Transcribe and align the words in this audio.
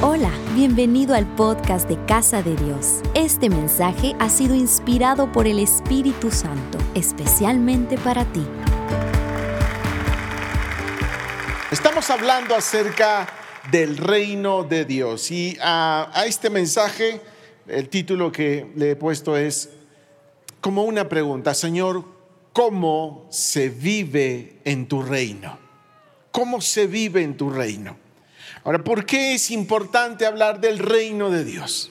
Hola, 0.00 0.30
bienvenido 0.54 1.16
al 1.16 1.26
podcast 1.34 1.88
de 1.88 1.98
Casa 2.06 2.40
de 2.40 2.54
Dios. 2.54 3.00
Este 3.14 3.50
mensaje 3.50 4.14
ha 4.20 4.30
sido 4.30 4.54
inspirado 4.54 5.32
por 5.32 5.48
el 5.48 5.58
Espíritu 5.58 6.30
Santo, 6.30 6.78
especialmente 6.94 7.98
para 7.98 8.24
ti. 8.32 8.46
Estamos 11.72 12.08
hablando 12.10 12.54
acerca 12.54 13.28
del 13.72 13.96
reino 13.96 14.62
de 14.62 14.84
Dios 14.84 15.32
y 15.32 15.58
a, 15.60 16.12
este 16.28 16.48
mensaje 16.48 17.20
el 17.66 17.88
título 17.88 18.30
que 18.30 18.70
le 18.76 18.92
he 18.92 18.96
puesto 18.96 19.36
es 19.36 19.68
como 20.60 20.84
una 20.84 21.08
pregunta, 21.08 21.54
Señor, 21.54 22.04
¿cómo 22.52 23.26
se 23.30 23.68
vive 23.68 24.60
en 24.64 24.86
tu 24.86 25.02
reino? 25.02 25.58
¿Cómo 26.30 26.60
se 26.60 26.86
vive 26.86 27.24
en 27.24 27.36
tu 27.36 27.50
reino? 27.50 28.07
Ahora, 28.68 28.84
¿por 28.84 29.06
qué 29.06 29.32
es 29.32 29.50
importante 29.50 30.26
hablar 30.26 30.60
del 30.60 30.78
reino 30.78 31.30
de 31.30 31.42
Dios? 31.42 31.90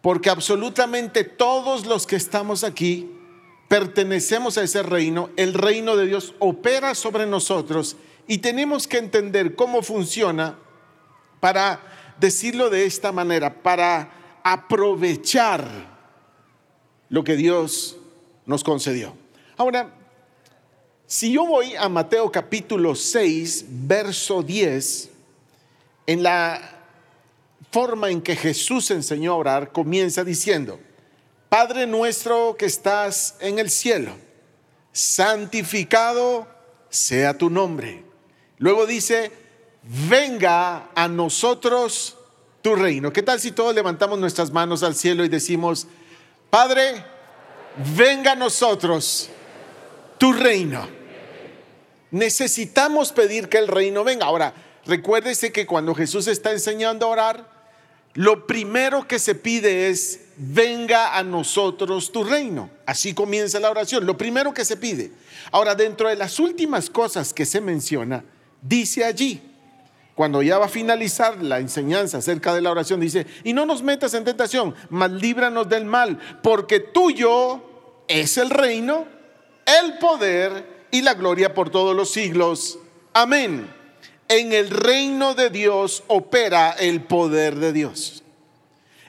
Porque 0.00 0.30
absolutamente 0.30 1.24
todos 1.24 1.84
los 1.84 2.06
que 2.06 2.14
estamos 2.14 2.62
aquí 2.62 3.10
pertenecemos 3.66 4.56
a 4.56 4.62
ese 4.62 4.84
reino, 4.84 5.30
el 5.36 5.52
reino 5.52 5.96
de 5.96 6.06
Dios 6.06 6.36
opera 6.38 6.94
sobre 6.94 7.26
nosotros 7.26 7.96
y 8.28 8.38
tenemos 8.38 8.86
que 8.86 8.98
entender 8.98 9.56
cómo 9.56 9.82
funciona 9.82 10.56
para 11.40 11.80
decirlo 12.20 12.70
de 12.70 12.86
esta 12.86 13.10
manera, 13.10 13.64
para 13.64 14.40
aprovechar 14.44 15.68
lo 17.08 17.24
que 17.24 17.34
Dios 17.34 17.96
nos 18.44 18.62
concedió. 18.62 19.12
Ahora, 19.56 19.92
si 21.04 21.32
yo 21.32 21.44
voy 21.46 21.74
a 21.74 21.88
Mateo 21.88 22.30
capítulo 22.30 22.94
6, 22.94 23.64
verso 23.68 24.44
10, 24.44 25.15
en 26.06 26.22
la 26.22 26.76
forma 27.70 28.10
en 28.10 28.22
que 28.22 28.36
Jesús 28.36 28.90
enseñó 28.90 29.32
a 29.32 29.36
orar, 29.36 29.72
comienza 29.72 30.24
diciendo, 30.24 30.80
Padre 31.48 31.86
nuestro 31.86 32.56
que 32.56 32.66
estás 32.66 33.36
en 33.40 33.58
el 33.58 33.70
cielo, 33.70 34.12
santificado 34.92 36.46
sea 36.88 37.36
tu 37.36 37.50
nombre. 37.50 38.04
Luego 38.58 38.86
dice, 38.86 39.30
venga 40.08 40.90
a 40.94 41.08
nosotros 41.08 42.16
tu 42.62 42.74
reino. 42.74 43.12
¿Qué 43.12 43.22
tal 43.22 43.40
si 43.40 43.52
todos 43.52 43.74
levantamos 43.74 44.18
nuestras 44.18 44.50
manos 44.50 44.82
al 44.82 44.94
cielo 44.94 45.24
y 45.24 45.28
decimos, 45.28 45.86
Padre, 46.50 47.04
venga 47.96 48.32
a 48.32 48.36
nosotros 48.36 49.28
tu 50.18 50.32
reino? 50.32 50.88
Necesitamos 52.10 53.12
pedir 53.12 53.48
que 53.48 53.58
el 53.58 53.68
reino 53.68 54.02
venga. 54.02 54.26
Ahora, 54.26 54.54
Recuérdese 54.86 55.52
que 55.52 55.66
cuando 55.66 55.94
Jesús 55.94 56.28
está 56.28 56.52
enseñando 56.52 57.06
a 57.06 57.10
orar, 57.10 57.56
lo 58.14 58.46
primero 58.46 59.06
que 59.06 59.18
se 59.18 59.34
pide 59.34 59.88
es, 59.88 60.20
venga 60.36 61.18
a 61.18 61.22
nosotros 61.22 62.12
tu 62.12 62.24
reino. 62.24 62.70
Así 62.86 63.12
comienza 63.12 63.60
la 63.60 63.70
oración, 63.70 64.06
lo 64.06 64.16
primero 64.16 64.54
que 64.54 64.64
se 64.64 64.76
pide. 64.76 65.10
Ahora, 65.50 65.74
dentro 65.74 66.08
de 66.08 66.16
las 66.16 66.38
últimas 66.38 66.88
cosas 66.88 67.34
que 67.34 67.44
se 67.44 67.60
menciona, 67.60 68.24
dice 68.62 69.04
allí, 69.04 69.42
cuando 70.14 70.40
ya 70.40 70.56
va 70.56 70.64
a 70.66 70.70
finalizar 70.70 71.42
la 71.42 71.58
enseñanza 71.58 72.18
acerca 72.18 72.54
de 72.54 72.62
la 72.62 72.70
oración, 72.70 73.00
dice, 73.00 73.26
y 73.44 73.52
no 73.52 73.66
nos 73.66 73.82
metas 73.82 74.14
en 74.14 74.24
tentación, 74.24 74.74
mas 74.88 75.10
líbranos 75.10 75.68
del 75.68 75.84
mal, 75.84 76.18
porque 76.42 76.80
tuyo 76.80 77.62
es 78.08 78.38
el 78.38 78.48
reino, 78.48 79.04
el 79.66 79.98
poder 79.98 80.86
y 80.90 81.02
la 81.02 81.14
gloria 81.14 81.52
por 81.52 81.68
todos 81.68 81.94
los 81.94 82.12
siglos. 82.12 82.78
Amén 83.12 83.76
en 84.28 84.52
el 84.52 84.70
reino 84.70 85.34
de 85.34 85.50
Dios 85.50 86.02
opera 86.08 86.72
el 86.72 87.02
poder 87.02 87.56
de 87.56 87.72
Dios. 87.72 88.22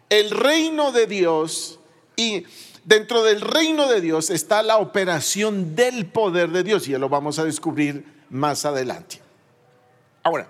El 0.09 0.31
reino 0.31 0.91
de 0.91 1.07
Dios 1.07 1.79
y 2.15 2.45
dentro 2.85 3.23
del 3.23 3.41
reino 3.41 3.87
de 3.87 4.01
Dios 4.01 4.29
está 4.29 4.63
la 4.63 4.77
operación 4.77 5.75
del 5.75 6.05
poder 6.05 6.49
de 6.51 6.63
Dios 6.63 6.87
y 6.87 6.91
ya 6.91 6.99
lo 6.99 7.09
vamos 7.09 7.39
a 7.39 7.43
descubrir 7.43 8.05
más 8.29 8.65
adelante. 8.65 9.19
Ahora, 10.23 10.49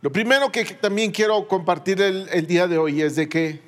lo 0.00 0.12
primero 0.12 0.52
que 0.52 0.64
también 0.64 1.10
quiero 1.10 1.46
compartir 1.48 2.00
el, 2.00 2.28
el 2.30 2.46
día 2.46 2.66
de 2.66 2.78
hoy 2.78 3.02
es 3.02 3.16
de 3.16 3.28
que 3.28 3.60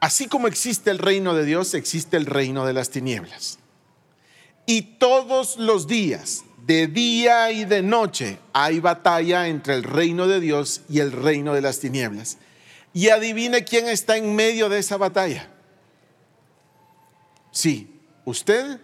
así 0.00 0.26
como 0.26 0.48
existe 0.48 0.90
el 0.90 0.98
reino 0.98 1.34
de 1.34 1.44
Dios, 1.44 1.74
existe 1.74 2.16
el 2.16 2.26
reino 2.26 2.66
de 2.66 2.72
las 2.72 2.90
tinieblas. 2.90 3.58
Y 4.66 4.82
todos 4.98 5.56
los 5.56 5.86
días, 5.86 6.44
de 6.66 6.86
día 6.86 7.50
y 7.50 7.64
de 7.64 7.82
noche 7.82 8.38
hay 8.52 8.80
batalla 8.80 9.48
entre 9.48 9.74
el 9.74 9.82
reino 9.82 10.26
de 10.26 10.40
Dios 10.40 10.82
y 10.88 11.00
el 11.00 11.12
reino 11.12 11.52
de 11.52 11.60
las 11.60 11.80
tinieblas. 11.80 12.38
Y 12.92 13.08
adivine 13.08 13.64
quién 13.64 13.88
está 13.88 14.16
en 14.16 14.34
medio 14.34 14.68
de 14.68 14.78
esa 14.78 14.96
batalla. 14.96 15.48
Sí, 17.50 18.00
usted 18.24 18.80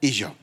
y 0.00 0.10
yo. 0.10 0.34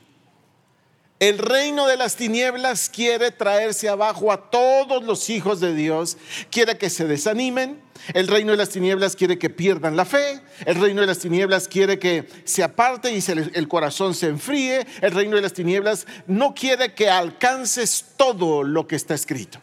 El 1.20 1.38
reino 1.38 1.88
de 1.88 1.96
las 1.96 2.14
tinieblas 2.14 2.88
quiere 2.88 3.32
traerse 3.32 3.88
abajo 3.88 4.30
a 4.30 4.50
todos 4.50 5.02
los 5.02 5.28
hijos 5.30 5.58
de 5.58 5.74
Dios, 5.74 6.16
quiere 6.48 6.78
que 6.78 6.90
se 6.90 7.06
desanimen. 7.06 7.80
El 8.14 8.28
reino 8.28 8.52
de 8.52 8.58
las 8.58 8.68
tinieblas 8.68 9.16
quiere 9.16 9.36
que 9.36 9.50
pierdan 9.50 9.96
la 9.96 10.04
fe. 10.04 10.40
El 10.64 10.76
reino 10.76 11.00
de 11.00 11.08
las 11.08 11.18
tinieblas 11.18 11.66
quiere 11.66 11.98
que 11.98 12.28
se 12.44 12.62
aparte 12.62 13.12
y 13.12 13.22
el 13.54 13.66
corazón 13.66 14.14
se 14.14 14.28
enfríe. 14.28 14.86
El 15.00 15.10
reino 15.10 15.34
de 15.34 15.42
las 15.42 15.52
tinieblas 15.52 16.06
no 16.28 16.54
quiere 16.54 16.94
que 16.94 17.10
alcances 17.10 18.04
todo 18.16 18.62
lo 18.62 18.86
que 18.86 18.94
está 18.94 19.14
escrito. 19.14 19.58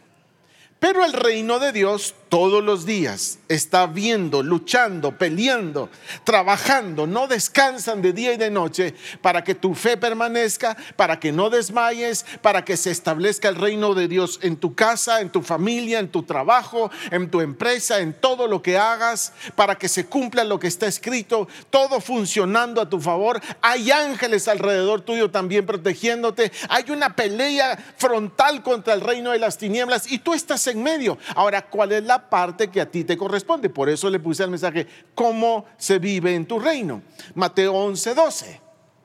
Pero 0.78 1.06
el 1.06 1.14
reino 1.14 1.58
de 1.58 1.72
Dios 1.72 2.14
todos 2.28 2.62
los 2.62 2.84
días 2.84 3.38
está 3.48 3.86
viendo, 3.86 4.42
luchando, 4.42 5.16
peleando, 5.16 5.88
trabajando, 6.24 7.06
no 7.06 7.28
descansan 7.28 8.02
de 8.02 8.12
día 8.12 8.32
y 8.32 8.36
de 8.36 8.50
noche 8.50 8.94
para 9.20 9.44
que 9.44 9.54
tu 9.54 9.74
fe 9.74 9.96
permanezca, 9.96 10.76
para 10.96 11.20
que 11.20 11.32
no 11.32 11.50
desmayes, 11.50 12.24
para 12.42 12.64
que 12.64 12.76
se 12.76 12.90
establezca 12.90 13.48
el 13.48 13.56
reino 13.56 13.94
de 13.94 14.08
Dios 14.08 14.40
en 14.42 14.56
tu 14.56 14.74
casa, 14.74 15.20
en 15.20 15.30
tu 15.30 15.42
familia, 15.42 16.00
en 16.00 16.08
tu 16.08 16.24
trabajo, 16.24 16.90
en 17.10 17.30
tu 17.30 17.40
empresa, 17.40 18.00
en 18.00 18.12
todo 18.12 18.48
lo 18.48 18.60
que 18.60 18.76
hagas, 18.76 19.32
para 19.54 19.76
que 19.76 19.88
se 19.88 20.06
cumpla 20.06 20.44
lo 20.44 20.58
que 20.58 20.66
está 20.66 20.86
escrito, 20.86 21.48
todo 21.70 22.00
funcionando 22.00 22.80
a 22.80 22.88
tu 22.88 23.00
favor. 23.00 23.40
Hay 23.62 23.90
ángeles 23.90 24.48
alrededor 24.48 25.02
tuyo 25.02 25.30
también 25.30 25.64
protegiéndote. 25.64 26.50
Hay 26.68 26.90
una 26.90 27.14
pelea 27.14 27.78
frontal 27.96 28.62
contra 28.62 28.94
el 28.94 29.00
reino 29.00 29.30
de 29.30 29.38
las 29.38 29.58
tinieblas 29.58 30.10
y 30.10 30.18
tú 30.18 30.34
estás 30.34 30.66
en 30.66 30.82
medio. 30.82 31.18
Ahora, 31.34 31.62
¿cuál 31.62 31.92
es 31.92 32.02
la 32.02 32.15
parte 32.18 32.68
que 32.68 32.80
a 32.80 32.90
ti 32.90 33.04
te 33.04 33.16
corresponde? 33.16 33.68
Por 33.68 33.88
eso 33.88 34.08
le 34.10 34.20
puse 34.20 34.42
al 34.42 34.50
mensaje, 34.50 34.86
¿cómo 35.14 35.66
se 35.76 35.98
vive 35.98 36.34
en 36.34 36.46
tu 36.46 36.58
reino? 36.58 37.02
Mateo 37.34 37.72
11, 37.74 38.14
12, 38.14 38.60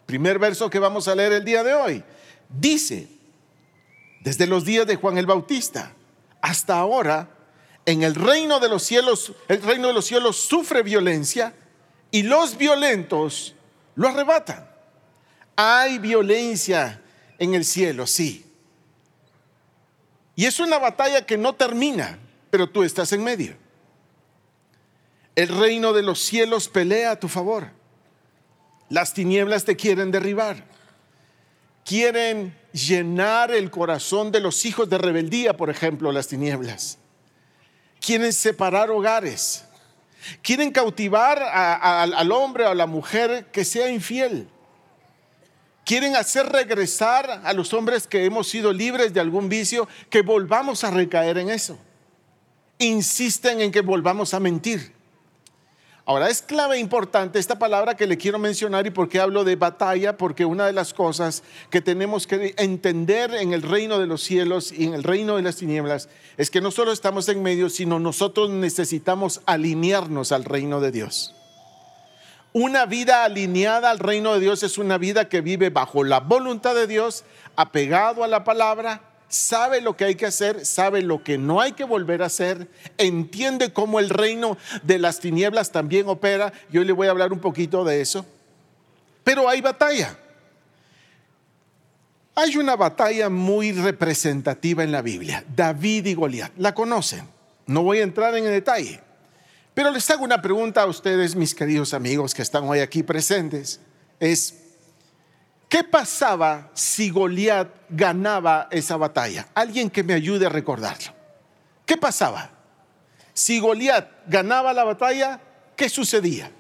primer 0.06 0.40
verso 0.40 0.70
que 0.70 0.80
vamos 0.80 1.08
a 1.08 1.16
leer 1.16 1.34
el 1.34 1.46
día 1.46 1.64
de 1.64 1.74
hoy. 1.74 2.04
Dice, 2.50 3.08
desde 4.22 4.48
los 4.48 4.66
días 4.66 4.86
de 4.86 4.96
Juan 4.96 5.18
el 5.18 5.26
Bautista 5.26 5.94
hasta 6.42 6.78
ahora, 6.78 7.30
en 7.86 8.04
el 8.04 8.16
reino 8.16 8.60
de 8.60 8.70
los 8.70 8.84
cielos, 8.84 9.34
el 9.48 9.62
reino 9.62 9.88
de 9.88 9.94
los 9.94 10.06
cielos 10.06 10.38
sufre 10.38 10.84
violencia 10.84 11.54
y 12.12 12.24
los 12.24 12.58
violentos 12.58 13.56
lo 13.96 14.08
arrebatan. 14.08 14.70
Hay 15.56 16.00
violencia 16.00 17.02
en 17.40 17.54
el 17.54 17.66
cielo, 17.66 18.06
sí. 18.06 18.46
Y 20.36 20.46
es 20.46 20.60
una 20.60 20.78
batalla 20.78 21.26
que 21.26 21.38
no 21.38 21.54
termina, 21.54 22.20
pero 22.52 22.70
tú 22.70 22.84
estás 22.84 23.12
en 23.14 23.24
medio. 23.24 23.56
El 25.36 25.48
reino 25.48 25.94
de 25.94 26.04
los 26.04 26.20
cielos 26.20 26.68
pelea 26.68 27.12
a 27.12 27.20
tu 27.20 27.28
favor. 27.28 27.72
Las 28.90 29.14
tinieblas 29.14 29.64
te 29.64 29.78
quieren 29.78 30.12
derribar. 30.12 30.66
Quieren 31.86 32.56
llenar 32.74 33.52
el 33.52 33.72
corazón 33.72 34.32
de 34.32 34.42
los 34.42 34.66
hijos 34.66 34.90
de 34.90 34.98
rebeldía, 34.98 35.56
por 35.56 35.70
ejemplo, 35.70 36.12
las 36.12 36.28
tinieblas. 36.28 36.98
Quieren 38.02 38.34
separar 38.34 38.92
hogares. 38.92 39.64
Quieren 40.42 40.72
cautivar 40.72 41.42
al 41.42 42.32
hombre 42.32 42.66
o 42.66 42.70
a 42.70 42.76
la 42.76 42.86
mujer 42.86 43.48
que 43.52 43.64
sea 43.64 43.90
infiel. 43.90 44.48
Quieren 45.86 46.16
hacer 46.16 46.48
regresar 46.48 47.42
a 47.44 47.54
los 47.54 47.74
hombres 47.74 48.06
que 48.06 48.26
hemos 48.26 48.48
sido 48.48 48.72
libres 48.72 49.14
de 49.14 49.20
algún 49.20 49.50
vicio, 49.50 49.88
que 50.10 50.22
volvamos 50.22 50.84
a 50.84 50.92
recaer 50.92 51.38
en 51.38 51.50
eso. 51.50 51.80
Insisten 52.82 53.62
en 53.62 53.72
que 53.72 53.82
volvamos 53.82 54.34
a 54.34 54.40
mentir. 54.40 54.92
Ahora 56.04 56.32
es 56.32 56.42
clave 56.42 56.80
importante 56.80 57.38
esta 57.38 57.60
palabra 57.60 57.96
que 57.96 58.08
le 58.08 58.18
quiero 58.18 58.40
mencionar 58.40 58.88
y 58.88 58.90
por 58.90 59.08
qué 59.08 59.20
hablo 59.20 59.44
de 59.44 59.56
batalla, 59.56 60.18
porque 60.18 60.46
una 60.46 60.66
de 60.66 60.74
las 60.74 60.92
cosas 60.92 61.44
que 61.70 61.80
tenemos 61.80 62.26
que 62.26 62.56
entender 62.58 63.36
en 63.36 63.54
el 63.54 63.62
reino 63.62 64.00
de 64.00 64.08
los 64.08 64.24
cielos 64.24 64.72
y 64.72 64.86
en 64.86 64.96
el 64.96 65.04
reino 65.04 65.36
de 65.36 65.44
las 65.44 65.58
tinieblas 65.58 66.10
es 66.38 66.50
que 66.50 66.60
no 66.60 66.72
solo 66.72 66.92
estamos 66.92 67.30
en 67.30 67.44
medio, 67.44 67.70
sino 67.70 68.00
nosotros 68.00 68.50
necesitamos 68.50 69.42
alinearnos 69.46 70.32
al 70.32 70.44
reino 70.44 70.82
de 70.82 70.92
Dios. 70.92 71.36
Una 72.52 72.88
vida 72.88 73.24
alineada 73.24 73.92
al 73.92 74.00
reino 74.00 74.34
de 74.34 74.40
Dios 74.40 74.64
es 74.64 74.80
una 74.80 74.98
vida 74.98 75.30
que 75.30 75.42
vive 75.42 75.70
bajo 75.70 76.04
la 76.04 76.20
voluntad 76.20 76.74
de 76.74 76.88
Dios, 76.88 77.26
apegado 77.56 78.24
a 78.24 78.28
la 78.28 78.44
palabra, 78.44 79.11
sabe 79.32 79.82
lo 79.82 79.98
que 79.98 80.06
hay 80.06 80.16
que 80.16 80.26
hacer, 80.28 80.66
sabe 80.66 81.02
lo 81.02 81.24
que 81.24 81.38
no 81.38 81.62
hay 81.62 81.72
que 81.72 81.84
volver 81.84 82.22
a 82.22 82.28
hacer, 82.28 82.68
entiende 82.98 83.74
cómo 83.74 84.00
el 84.00 84.10
reino 84.10 84.58
de 84.84 85.00
las 85.00 85.20
tinieblas 85.20 85.72
también 85.72 86.08
opera. 86.08 86.54
Yo 86.70 86.84
le 86.84 86.92
voy 86.92 87.08
a 87.08 87.12
hablar 87.12 87.34
un 87.34 87.40
poquito 87.40 87.84
de 87.84 88.02
eso. 88.02 88.26
Pero 89.24 89.48
hay 89.48 89.62
batalla. 89.62 90.18
Hay 92.36 92.58
una 92.58 92.76
batalla 92.76 93.30
muy 93.30 93.72
representativa 93.72 94.84
en 94.84 94.92
la 94.92 95.02
Biblia, 95.02 95.44
David 95.56 96.06
y 96.08 96.14
Goliat. 96.14 96.52
¿La 96.58 96.74
conocen? 96.74 97.28
No 97.66 97.84
voy 97.84 98.00
a 98.00 98.04
entrar 98.04 98.36
en 98.36 98.46
el 98.46 98.52
detalle. 98.52 99.02
Pero 99.74 99.92
les 99.92 100.10
hago 100.10 100.24
una 100.24 100.42
pregunta 100.42 100.82
a 100.82 100.86
ustedes, 100.86 101.36
mis 101.36 101.56
queridos 101.56 101.94
amigos 101.94 102.34
que 102.34 102.42
están 102.42 102.66
hoy 102.66 102.80
aquí 102.80 103.04
presentes. 103.04 103.80
Es, 104.20 104.61
¿qué 105.72 105.86
pasaba 105.86 106.70
si 106.74 107.10
Goliat 107.10 107.70
ganaba 107.88 108.68
esa 108.72 108.98
batalla? 108.98 109.48
Alguien 109.56 109.90
que 109.90 110.04
me 110.04 110.14
ayude 110.14 110.46
a 110.46 110.50
recordarlo. 110.50 111.14
¿Qué 111.86 111.96
pasaba? 111.96 112.50
Si 113.34 113.58
Goliat 113.58 114.06
ganaba 114.28 114.74
la 114.74 114.84
batalla, 114.84 115.40
¿qué 115.78 115.88
sucedía? 115.88 116.52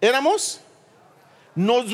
¿Éramos? 0.00 0.60
No, 1.54 1.84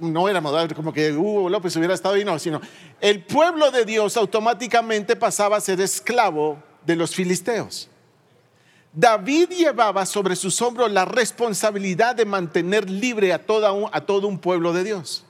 no 0.00 0.28
éramos 0.28 0.74
como 0.74 0.92
que 0.92 1.12
Hugo 1.12 1.48
López 1.48 1.76
hubiera 1.76 1.94
estado 1.94 2.16
ahí, 2.16 2.24
no, 2.24 2.36
sino 2.40 2.60
el 3.00 3.24
pueblo 3.24 3.70
de 3.70 3.84
Dios 3.84 4.16
automáticamente 4.16 5.14
pasaba 5.14 5.58
a 5.58 5.60
ser 5.60 5.80
esclavo 5.80 6.60
de 6.84 6.96
los 6.96 7.14
filisteos. 7.14 7.88
David 8.92 9.50
llevaba 9.50 10.04
sobre 10.04 10.34
sus 10.34 10.60
hombros 10.62 10.90
la 10.90 11.04
responsabilidad 11.04 12.16
de 12.16 12.24
mantener 12.24 12.90
libre 12.90 13.32
a, 13.32 13.38
todo 13.38 14.26
un 14.26 14.38
pueblo 14.38 14.72
de 14.72 14.84
Dios. 14.84 15.24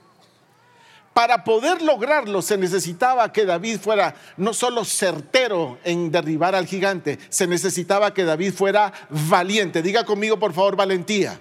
Para 1.13 1.43
poder 1.43 1.81
lograrlo 1.81 2.41
se 2.41 2.57
necesitaba 2.57 3.31
que 3.33 3.45
David 3.45 3.79
fuera 3.79 4.15
no 4.37 4.53
solo 4.53 4.85
certero 4.85 5.77
en 5.83 6.09
derribar 6.09 6.55
al 6.55 6.65
gigante, 6.65 7.19
se 7.29 7.47
necesitaba 7.47 8.13
que 8.13 8.23
David 8.23 8.53
fuera 8.53 8.93
valiente. 9.09 9.81
Diga 9.81 10.05
conmigo 10.05 10.39
por 10.39 10.53
favor 10.53 10.75
valentía. 10.75 11.39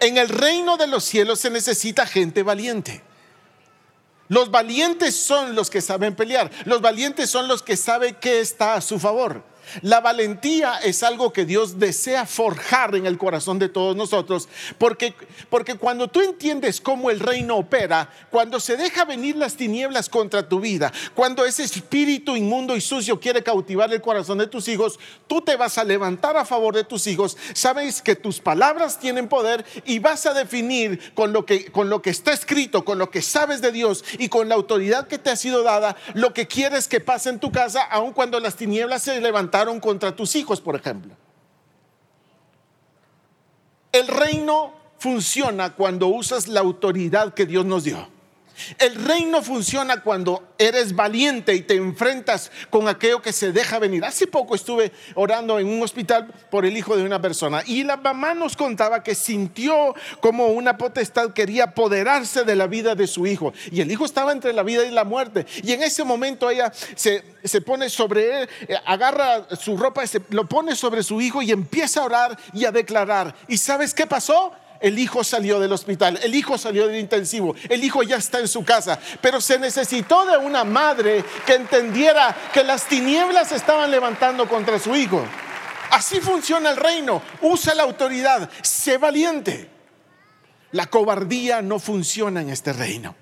En 0.00 0.18
el 0.18 0.28
reino 0.28 0.76
de 0.76 0.86
los 0.86 1.04
cielos 1.04 1.40
se 1.40 1.50
necesita 1.50 2.06
gente 2.06 2.42
valiente. 2.42 3.02
Los 4.28 4.50
valientes 4.50 5.16
son 5.16 5.54
los 5.54 5.70
que 5.70 5.80
saben 5.80 6.14
pelear. 6.14 6.50
Los 6.66 6.82
valientes 6.82 7.30
son 7.30 7.48
los 7.48 7.62
que 7.62 7.76
saben 7.76 8.14
que 8.16 8.40
está 8.40 8.74
a 8.74 8.80
su 8.80 8.98
favor. 9.00 9.42
La 9.82 10.00
valentía 10.00 10.78
es 10.78 11.02
algo 11.02 11.32
que 11.32 11.44
Dios 11.44 11.78
desea 11.78 12.26
forjar 12.26 12.94
en 12.94 13.06
el 13.06 13.18
corazón 13.18 13.58
de 13.58 13.68
todos 13.68 13.96
nosotros, 13.96 14.48
porque, 14.78 15.14
porque 15.50 15.76
cuando 15.76 16.08
tú 16.08 16.20
entiendes 16.20 16.80
cómo 16.80 17.10
el 17.10 17.20
reino 17.20 17.56
opera, 17.56 18.10
cuando 18.30 18.60
se 18.60 18.76
deja 18.76 19.04
venir 19.04 19.36
las 19.36 19.56
tinieblas 19.56 20.08
contra 20.08 20.48
tu 20.48 20.60
vida, 20.60 20.92
cuando 21.14 21.44
ese 21.44 21.64
espíritu 21.64 22.36
inmundo 22.36 22.76
y 22.76 22.80
sucio 22.80 23.20
quiere 23.20 23.42
cautivar 23.42 23.92
el 23.92 24.00
corazón 24.00 24.38
de 24.38 24.46
tus 24.46 24.68
hijos, 24.68 24.98
tú 25.26 25.40
te 25.40 25.56
vas 25.56 25.78
a 25.78 25.84
levantar 25.84 26.36
a 26.36 26.44
favor 26.44 26.74
de 26.74 26.84
tus 26.84 27.06
hijos, 27.06 27.36
sabes 27.54 28.02
que 28.02 28.16
tus 28.16 28.40
palabras 28.40 28.98
tienen 28.98 29.28
poder 29.28 29.64
y 29.84 29.98
vas 29.98 30.26
a 30.26 30.34
definir 30.34 31.12
con 31.14 31.32
lo 31.32 31.44
que, 31.44 31.70
con 31.70 31.90
lo 31.90 32.02
que 32.02 32.10
está 32.10 32.32
escrito, 32.32 32.84
con 32.84 32.98
lo 32.98 33.10
que 33.10 33.22
sabes 33.22 33.60
de 33.60 33.72
Dios 33.72 34.04
y 34.18 34.28
con 34.28 34.48
la 34.48 34.54
autoridad 34.54 35.08
que 35.08 35.18
te 35.18 35.30
ha 35.30 35.36
sido 35.36 35.62
dada, 35.62 35.96
lo 36.14 36.32
que 36.32 36.46
quieres 36.46 36.88
que 36.88 37.00
pase 37.00 37.30
en 37.30 37.40
tu 37.40 37.52
casa, 37.52 37.82
aun 37.82 38.12
cuando 38.12 38.40
las 38.40 38.56
tinieblas 38.56 39.02
se 39.02 39.20
levantan 39.20 39.57
contra 39.80 40.14
tus 40.14 40.36
hijos, 40.36 40.60
por 40.60 40.76
ejemplo. 40.76 41.14
El 43.92 44.06
reino 44.06 44.72
funciona 44.98 45.74
cuando 45.74 46.08
usas 46.08 46.48
la 46.48 46.60
autoridad 46.60 47.34
que 47.34 47.46
Dios 47.46 47.64
nos 47.64 47.84
dio. 47.84 48.17
El 48.78 48.94
reino 48.94 49.42
funciona 49.42 50.02
cuando 50.02 50.54
eres 50.58 50.94
valiente 50.94 51.54
y 51.54 51.62
te 51.62 51.74
enfrentas 51.74 52.50
con 52.70 52.88
aquello 52.88 53.22
que 53.22 53.32
se 53.32 53.52
deja 53.52 53.78
venir. 53.78 54.04
Hace 54.04 54.26
poco 54.26 54.54
estuve 54.54 54.92
orando 55.14 55.58
en 55.58 55.68
un 55.68 55.82
hospital 55.82 56.26
por 56.50 56.66
el 56.66 56.76
hijo 56.76 56.96
de 56.96 57.04
una 57.04 57.20
persona 57.20 57.62
y 57.66 57.84
la 57.84 57.96
mamá 57.96 58.34
nos 58.34 58.56
contaba 58.56 59.02
que 59.02 59.14
sintió 59.14 59.94
como 60.20 60.48
una 60.48 60.76
potestad 60.76 61.32
quería 61.32 61.64
apoderarse 61.64 62.44
de 62.44 62.56
la 62.56 62.66
vida 62.66 62.94
de 62.94 63.06
su 63.06 63.26
hijo. 63.26 63.52
Y 63.70 63.80
el 63.80 63.90
hijo 63.90 64.04
estaba 64.04 64.32
entre 64.32 64.52
la 64.52 64.62
vida 64.62 64.84
y 64.84 64.90
la 64.90 65.04
muerte. 65.04 65.46
Y 65.62 65.72
en 65.72 65.82
ese 65.82 66.04
momento 66.04 66.50
ella 66.50 66.72
se, 66.94 67.22
pone 67.60 67.88
sobre 67.88 68.42
él, 68.42 68.48
eh, 68.68 68.76
agarra 68.84 69.46
su 69.56 69.76
ropa, 69.76 70.06
se, 70.06 70.20
lo 70.30 70.48
pone 70.48 70.74
sobre 70.74 71.02
su 71.02 71.20
hijo 71.20 71.42
y 71.42 71.50
empieza 71.50 72.00
a 72.00 72.04
orar 72.04 72.38
y 72.52 72.64
a 72.64 72.72
declarar. 72.72 73.34
¿Y 73.46 73.58
sabes 73.58 73.94
qué 73.94 74.06
pasó? 74.06 74.52
El 74.80 74.98
hijo 74.98 75.24
salió 75.24 75.58
del 75.60 75.72
hospital, 75.72 76.18
el 76.22 76.34
hijo 76.34 76.56
salió 76.58 76.86
del 76.86 76.98
intensivo, 76.98 77.54
el 77.68 77.82
hijo 77.82 78.02
ya 78.02 78.16
está 78.16 78.38
en 78.38 78.48
su 78.48 78.64
casa, 78.64 78.98
pero 79.20 79.40
se 79.40 79.58
necesitó 79.58 80.24
de 80.26 80.36
una 80.38 80.64
madre 80.64 81.24
que 81.46 81.54
entendiera 81.54 82.36
que 82.52 82.62
las 82.64 82.84
tinieblas 82.84 83.52
estaban 83.52 83.90
levantando 83.90 84.48
contra 84.48 84.78
su 84.78 84.94
hijo. 84.94 85.24
Así 85.90 86.20
funciona 86.20 86.70
el 86.70 86.76
reino, 86.76 87.22
usa 87.40 87.74
la 87.74 87.82
autoridad, 87.82 88.50
sé 88.62 88.98
valiente. 88.98 89.70
La 90.72 90.86
cobardía 90.86 91.62
no 91.62 91.78
funciona 91.78 92.42
en 92.42 92.50
este 92.50 92.72
reino. 92.72 93.14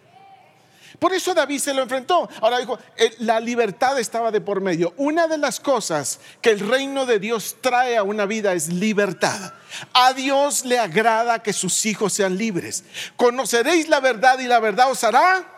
Por 0.99 1.13
eso 1.13 1.35
David 1.35 1.59
se 1.59 1.75
lo 1.75 1.83
enfrentó. 1.83 2.29
Ahora 2.41 2.59
dijo, 2.59 2.79
eh, 2.97 3.15
la 3.19 3.41
libertad 3.41 3.99
estaba 3.99 4.31
de 4.31 4.41
por 4.41 4.61
medio. 4.61 4.95
Una 4.97 5.27
de 5.27 5.39
las 5.39 5.61
cosas 5.61 6.21
que 6.41 6.51
el 6.51 6.61
reino 6.61 7.07
de 7.07 7.19
Dios 7.19 7.57
trae 7.61 7.97
a 7.97 8.03
una 8.03 8.27
vida 8.27 8.55
es 8.55 8.73
libertad. 8.73 9.53
A 9.93 10.13
Dios 10.13 10.65
le 10.65 10.79
agrada 10.79 11.43
que 11.43 11.53
sus 11.53 11.85
hijos 11.87 12.13
sean 12.13 12.37
libres. 12.37 12.85
Conoceréis 13.17 13.89
la 13.89 14.01
verdad 14.01 14.39
y 14.39 14.47
la 14.47 14.61
verdad 14.61 14.91
os 14.91 15.05
hará. 15.05 15.53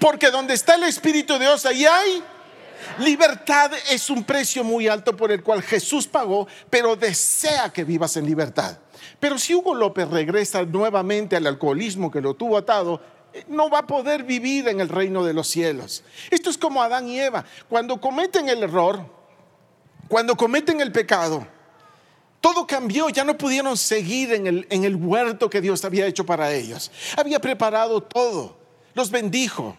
Porque 0.00 0.30
donde 0.30 0.54
está 0.54 0.74
el 0.74 0.84
Espíritu 0.84 1.34
de 1.34 1.40
Dios, 1.40 1.64
ahí 1.66 1.86
hay 1.86 2.24
Libertad 2.98 3.72
es 3.90 4.10
un 4.10 4.24
precio 4.24 4.64
muy 4.64 4.88
alto 4.88 5.16
por 5.16 5.30
el 5.30 5.42
cual 5.42 5.62
Jesús 5.62 6.06
pagó, 6.06 6.46
pero 6.68 6.96
desea 6.96 7.70
que 7.70 7.84
vivas 7.84 8.16
en 8.16 8.26
libertad. 8.26 8.78
Pero 9.18 9.38
si 9.38 9.54
Hugo 9.54 9.74
López 9.74 10.08
regresa 10.08 10.62
nuevamente 10.64 11.36
al 11.36 11.46
alcoholismo 11.46 12.10
que 12.10 12.20
lo 12.20 12.34
tuvo 12.34 12.56
atado, 12.56 13.00
no 13.48 13.70
va 13.70 13.80
a 13.80 13.86
poder 13.86 14.24
vivir 14.24 14.68
en 14.68 14.80
el 14.80 14.88
reino 14.88 15.24
de 15.24 15.32
los 15.32 15.48
cielos. 15.48 16.02
Esto 16.30 16.50
es 16.50 16.58
como 16.58 16.82
Adán 16.82 17.08
y 17.08 17.20
Eva. 17.20 17.44
Cuando 17.68 18.00
cometen 18.00 18.48
el 18.48 18.62
error, 18.62 19.04
cuando 20.08 20.36
cometen 20.36 20.80
el 20.80 20.92
pecado, 20.92 21.46
todo 22.40 22.66
cambió, 22.66 23.08
ya 23.10 23.24
no 23.24 23.36
pudieron 23.36 23.76
seguir 23.76 24.32
en 24.32 24.46
el, 24.46 24.66
en 24.70 24.84
el 24.84 24.96
huerto 24.96 25.50
que 25.50 25.60
Dios 25.60 25.84
había 25.84 26.06
hecho 26.06 26.24
para 26.24 26.52
ellos. 26.52 26.90
Había 27.16 27.38
preparado 27.38 28.02
todo, 28.02 28.56
los 28.94 29.10
bendijo. 29.10 29.76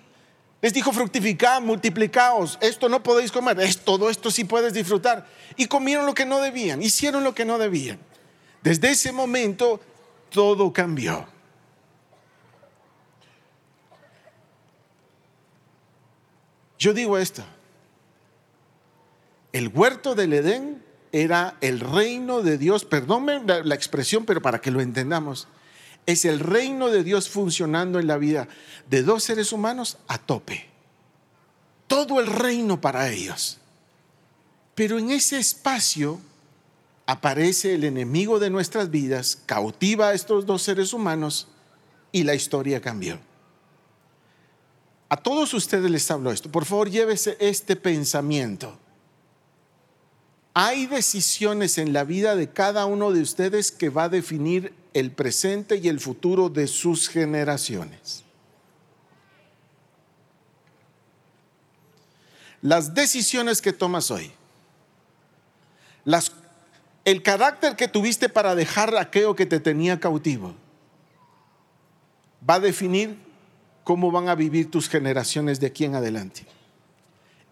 Les 0.62 0.74
dijo, 0.74 0.92
fructificad, 0.92 1.60
multiplicaos, 1.60 2.60
esto 2.62 2.88
no 2.88 3.02
podéis 3.02 3.32
comer, 3.32 3.60
es, 3.62 3.80
todo 3.80 4.12
esto 4.12 4.30
sí 4.30 4.44
puedes 4.44 4.74
disfrutar. 4.74 5.28
Y 5.58 5.66
comieron 5.66 6.06
lo 6.06 6.14
que 6.14 6.26
no 6.26 6.40
debían, 6.40 6.84
hicieron 6.84 7.24
lo 7.24 7.34
que 7.34 7.46
no 7.46 7.58
debían. 7.58 8.00
Desde 8.62 8.92
ese 8.92 9.12
momento 9.12 9.80
todo 10.30 10.72
cambió. 10.72 11.28
Yo 16.82 16.96
digo 16.96 17.20
esto, 17.20 17.44
el 19.54 19.68
huerto 19.68 20.16
del 20.16 20.34
Edén 20.34 20.84
era 21.12 21.56
el 21.62 21.80
reino 21.80 22.42
de 22.42 22.58
Dios, 22.58 22.86
perdónme 22.86 23.40
la, 23.44 23.76
expresión, 23.76 24.26
pero 24.26 24.42
para 24.42 24.62
que 24.62 24.72
lo 24.72 24.82
entendamos, 24.82 25.48
es 26.08 26.26
el 26.26 26.40
reino 26.40 26.90
de 26.90 27.04
Dios 27.04 27.30
funcionando 27.30 28.00
en 28.00 28.08
la 28.08 28.18
vida 28.18 28.48
de 28.90 29.04
dos 29.04 29.24
seres 29.24 29.52
humanos 29.52 30.00
a 30.08 30.18
tope. 30.18 30.70
Todo 31.86 32.20
el 32.20 32.26
reino 32.26 32.82
para 32.82 33.12
ellos. 33.12 33.60
Pero 34.74 34.98
en 34.98 35.12
ese 35.12 35.38
espacio 35.38 36.20
aparece 37.06 37.76
el 37.76 37.84
enemigo 37.84 38.40
de 38.40 38.50
nuestras 38.50 38.90
vidas, 38.90 39.38
cautiva 39.46 40.08
a 40.08 40.14
estos 40.16 40.48
dos 40.48 40.64
seres 40.64 40.94
humanos 40.94 41.48
y 42.12 42.24
la 42.24 42.34
historia 42.34 42.82
cambió. 42.82 43.20
A 45.12 45.18
todos 45.18 45.54
ustedes 45.54 45.92
les 45.92 46.10
hablo 46.10 46.32
esto. 46.32 46.50
Por 46.50 46.64
favor, 46.64 46.90
llévese 46.90 47.36
este 47.42 47.76
pensamiento. 47.76 48.80
Hay 50.54 50.86
decisiones 50.86 51.78
en 51.78 51.92
la 51.92 52.06
vida 52.06 52.38
de 52.38 52.50
cada 52.50 52.86
uno 52.86 53.12
de 53.12 53.20
ustedes 53.20 53.74
que 53.74 53.90
va 53.90 54.06
a 54.06 54.10
definir 54.10 54.74
el 54.94 55.12
presente 55.12 55.76
y 55.76 55.90
el 55.90 56.00
futuro 56.00 56.48
de 56.48 56.66
sus 56.66 57.10
generaciones. 57.10 58.24
Las 62.62 62.94
decisiones 62.94 63.62
que 63.62 63.74
tomas 63.74 64.12
hoy, 64.12 64.32
las, 66.06 66.32
el 67.04 67.22
carácter 67.22 67.76
que 67.76 67.90
tuviste 67.90 68.30
para 68.30 68.56
dejar 68.56 68.96
aquello 68.96 69.36
que 69.36 69.46
te 69.46 69.60
tenía 69.60 70.00
cautivo, 70.00 70.56
va 72.50 72.54
a 72.54 72.60
definir 72.62 73.31
cómo 73.84 74.12
van 74.12 74.30
a 74.30 74.36
vivir 74.36 74.70
tus 74.70 74.90
generaciones 74.90 75.60
de 75.60 75.68
aquí 75.68 75.86
en 75.86 75.96
adelante 75.96 76.46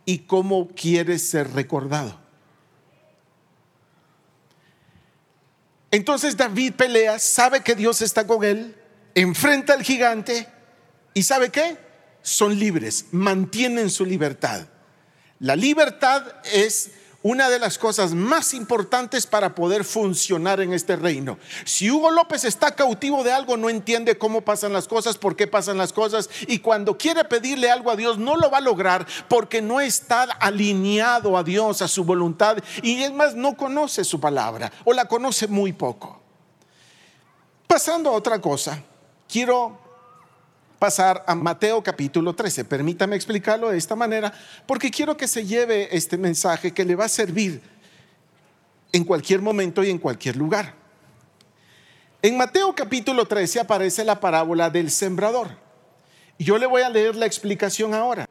y 0.06 0.20
cómo 0.20 0.68
quieres 0.70 1.28
ser 1.30 1.52
recordado. 1.54 2.20
Entonces 5.92 6.38
David 6.38 6.74
pelea, 6.74 7.20
sabe 7.20 7.62
que 7.62 7.76
Dios 7.76 8.02
está 8.02 8.28
con 8.28 8.44
él, 8.44 8.76
enfrenta 9.16 9.74
al 9.74 9.84
gigante 9.84 10.48
y 11.14 11.24
sabe 11.24 11.50
qué? 11.50 11.90
son 12.22 12.58
libres, 12.58 13.06
mantienen 13.12 13.90
su 13.90 14.06
libertad. 14.06 14.68
La 15.40 15.56
libertad 15.56 16.24
es 16.54 16.92
una 17.22 17.50
de 17.50 17.60
las 17.60 17.78
cosas 17.78 18.14
más 18.14 18.54
importantes 18.54 19.28
para 19.28 19.54
poder 19.54 19.84
funcionar 19.84 20.62
en 20.62 20.74
este 20.74 20.96
reino. 20.96 21.38
Si 21.66 21.92
Hugo 21.92 22.12
López 22.12 22.46
está 22.46 22.76
cautivo 22.76 23.24
de 23.24 23.34
algo, 23.34 23.58
no 23.58 23.70
entiende 23.70 24.18
cómo 24.18 24.42
pasan 24.42 24.72
las 24.72 24.88
cosas, 24.88 25.18
por 25.18 25.36
qué 25.36 25.46
pasan 25.46 25.78
las 25.78 25.92
cosas, 25.92 26.30
y 26.48 26.60
cuando 26.60 26.98
quiere 26.98 27.26
pedirle 27.26 27.70
algo 27.70 27.92
a 27.92 27.98
Dios, 27.98 28.18
no 28.18 28.38
lo 28.38 28.50
va 28.50 28.60
a 28.60 28.62
lograr 28.62 29.06
porque 29.28 29.62
no 29.62 29.82
está 29.82 30.24
alineado 30.24 31.38
a 31.38 31.44
Dios, 31.44 31.82
a 31.82 31.88
su 31.88 32.06
voluntad, 32.06 32.58
y 32.82 33.04
es 33.04 33.12
más, 33.12 33.36
no 33.36 33.58
conoce 33.58 34.04
su 34.04 34.20
palabra 34.20 34.72
o 34.86 34.94
la 34.94 35.06
conoce 35.06 35.48
muy 35.48 35.74
poco. 35.74 36.22
Pasando 37.68 38.10
a 38.10 38.14
otra 38.14 38.40
cosa, 38.40 38.82
quiero 39.28 39.89
pasar 40.80 41.24
a 41.28 41.36
Mateo 41.36 41.84
capítulo 41.84 42.34
13. 42.34 42.64
Permítame 42.66 43.16
explicarlo 43.16 43.70
de 43.70 43.78
esta 43.78 43.96
manera 43.96 44.34
porque 44.66 44.90
quiero 44.90 45.18
que 45.18 45.28
se 45.28 45.46
lleve 45.46 45.96
este 45.96 46.18
mensaje 46.18 46.74
que 46.74 46.86
le 46.86 46.96
va 46.96 47.06
a 47.06 47.10
servir 47.10 47.62
en 48.92 49.04
cualquier 49.04 49.42
momento 49.42 49.84
y 49.84 49.90
en 49.90 50.00
cualquier 50.00 50.38
lugar. 50.38 50.74
En 52.22 52.38
Mateo 52.38 52.74
capítulo 52.74 53.26
13 53.26 53.60
aparece 53.60 54.04
la 54.04 54.20
parábola 54.20 54.70
del 54.70 54.90
sembrador. 54.90 55.50
Yo 56.38 56.58
le 56.58 56.66
voy 56.66 56.82
a 56.82 56.90
leer 56.90 57.16
la 57.16 57.26
explicación 57.26 57.94
ahora. 57.94 58.26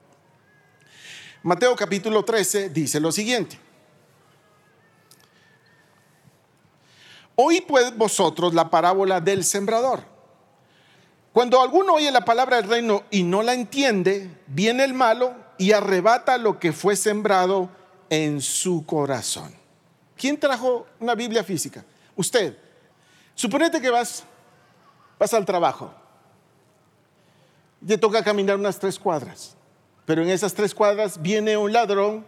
Mateo 1.42 1.76
capítulo 1.76 2.24
13 2.24 2.70
dice 2.70 2.98
lo 2.98 3.12
siguiente. 3.12 3.58
Oí 7.36 7.60
pues 7.60 7.96
vosotros 7.96 8.52
la 8.54 8.68
parábola 8.68 9.20
del 9.20 9.44
sembrador. 9.44 10.17
Cuando 11.38 11.62
alguno 11.62 11.94
oye 11.94 12.10
la 12.10 12.24
palabra 12.24 12.56
del 12.56 12.68
reino 12.68 13.04
y 13.12 13.22
no 13.22 13.44
la 13.44 13.54
entiende, 13.54 14.28
viene 14.48 14.82
el 14.82 14.92
malo 14.92 15.36
y 15.56 15.70
arrebata 15.70 16.36
lo 16.36 16.58
que 16.58 16.72
fue 16.72 16.96
sembrado 16.96 17.70
en 18.10 18.40
su 18.40 18.84
corazón. 18.84 19.54
¿Quién 20.16 20.40
trajo 20.40 20.88
una 20.98 21.14
Biblia 21.14 21.44
física? 21.44 21.84
Usted. 22.16 22.58
Suponete 23.36 23.80
que 23.80 23.88
vas, 23.88 24.24
vas 25.16 25.32
al 25.32 25.44
trabajo. 25.44 25.94
Te 27.86 27.96
toca 27.96 28.24
caminar 28.24 28.56
unas 28.56 28.80
tres 28.80 28.98
cuadras. 28.98 29.54
Pero 30.06 30.24
en 30.24 30.30
esas 30.30 30.52
tres 30.54 30.74
cuadras 30.74 31.22
viene 31.22 31.56
un 31.56 31.72
ladrón 31.72 32.26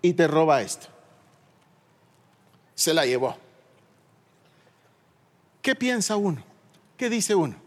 y 0.00 0.12
te 0.12 0.28
roba 0.28 0.62
esto. 0.62 0.86
Se 2.76 2.94
la 2.94 3.04
llevó. 3.04 3.36
¿Qué 5.60 5.74
piensa 5.74 6.14
uno? 6.14 6.40
¿Qué 6.96 7.10
dice 7.10 7.34
uno? 7.34 7.63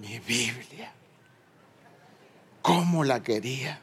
Mi 0.00 0.18
Biblia. 0.20 0.92
¿Cómo 2.62 3.04
la 3.04 3.22
quería? 3.22 3.80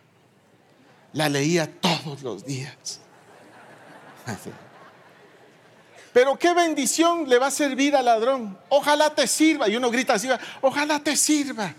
La 1.14 1.30
leía 1.30 1.72
todos 1.80 2.24
los 2.24 2.46
días. 2.46 3.00
Pero 6.14 6.38
qué 6.38 6.54
bendición 6.54 7.28
le 7.28 7.38
va 7.38 7.48
a 7.48 7.52
servir 7.52 7.96
al 7.96 8.06
ladrón. 8.06 8.58
Ojalá 8.70 9.14
te 9.14 9.28
sirva. 9.28 9.68
Y 9.68 9.76
uno 9.76 9.92
grita 9.92 10.14
así, 10.14 10.30
ojalá 10.62 11.00
te 11.00 11.16
sirva. 11.16 11.74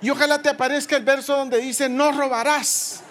Y 0.00 0.10
ojalá 0.10 0.40
te 0.40 0.48
aparezca 0.48 0.96
el 0.96 1.04
verso 1.04 1.36
donde 1.36 1.58
dice, 1.58 1.88
no 1.88 2.12
robarás. 2.12 3.02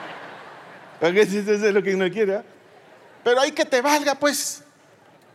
Porque 1.00 1.22
eso 1.22 1.38
es 1.38 1.60
lo 1.72 1.82
que 1.82 1.94
uno 1.94 2.10
quiere. 2.10 2.36
¿eh? 2.36 2.42
Pero 3.24 3.40
hay 3.40 3.52
que 3.52 3.64
te 3.64 3.80
valga, 3.80 4.14
pues. 4.14 4.62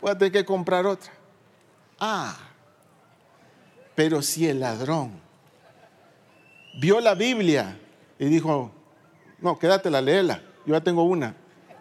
Voy 0.01 0.31
que 0.31 0.45
comprar 0.45 0.85
otra. 0.85 1.11
Ah, 1.99 2.35
pero 3.95 4.21
si 4.21 4.47
el 4.47 4.59
ladrón 4.59 5.19
vio 6.79 6.99
la 6.99 7.15
Biblia 7.15 7.79
y 8.19 8.25
dijo, 8.25 8.71
no, 9.39 9.57
quédate 9.57 9.89
la 9.89 10.01
léela, 10.01 10.41
yo 10.65 10.73
ya 10.73 10.81
tengo 10.81 11.03
una, 11.03 11.35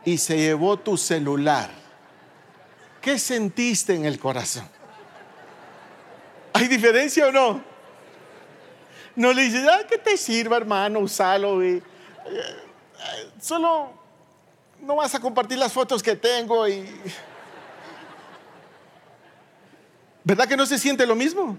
y 0.04 0.18
se 0.18 0.36
llevó 0.36 0.78
tu 0.78 0.96
celular, 0.96 1.70
¿qué 3.00 3.18
sentiste 3.18 3.94
en 3.94 4.04
el 4.04 4.18
corazón? 4.18 4.68
¿Hay 6.52 6.68
diferencia 6.68 7.26
o 7.26 7.32
no? 7.32 7.64
No 9.16 9.32
le 9.32 9.42
dices, 9.42 9.66
ah, 9.68 9.84
que 9.88 9.98
te 9.98 10.16
sirva, 10.16 10.56
hermano, 10.56 11.00
usalo. 11.00 11.64
Y, 11.64 11.82
solo 13.40 13.90
no 14.80 14.96
vas 14.96 15.14
a 15.14 15.20
compartir 15.20 15.58
las 15.58 15.72
fotos 15.72 16.02
que 16.02 16.16
tengo 16.16 16.68
y. 16.68 16.84
¿Verdad 20.22 20.48
que 20.48 20.56
no 20.56 20.64
se 20.64 20.78
siente 20.78 21.06
lo 21.06 21.14
mismo? 21.14 21.56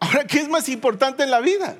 Ahora, 0.00 0.24
¿qué 0.24 0.40
es 0.40 0.48
más 0.48 0.68
importante 0.68 1.22
en 1.22 1.30
la 1.30 1.40
vida? 1.40 1.76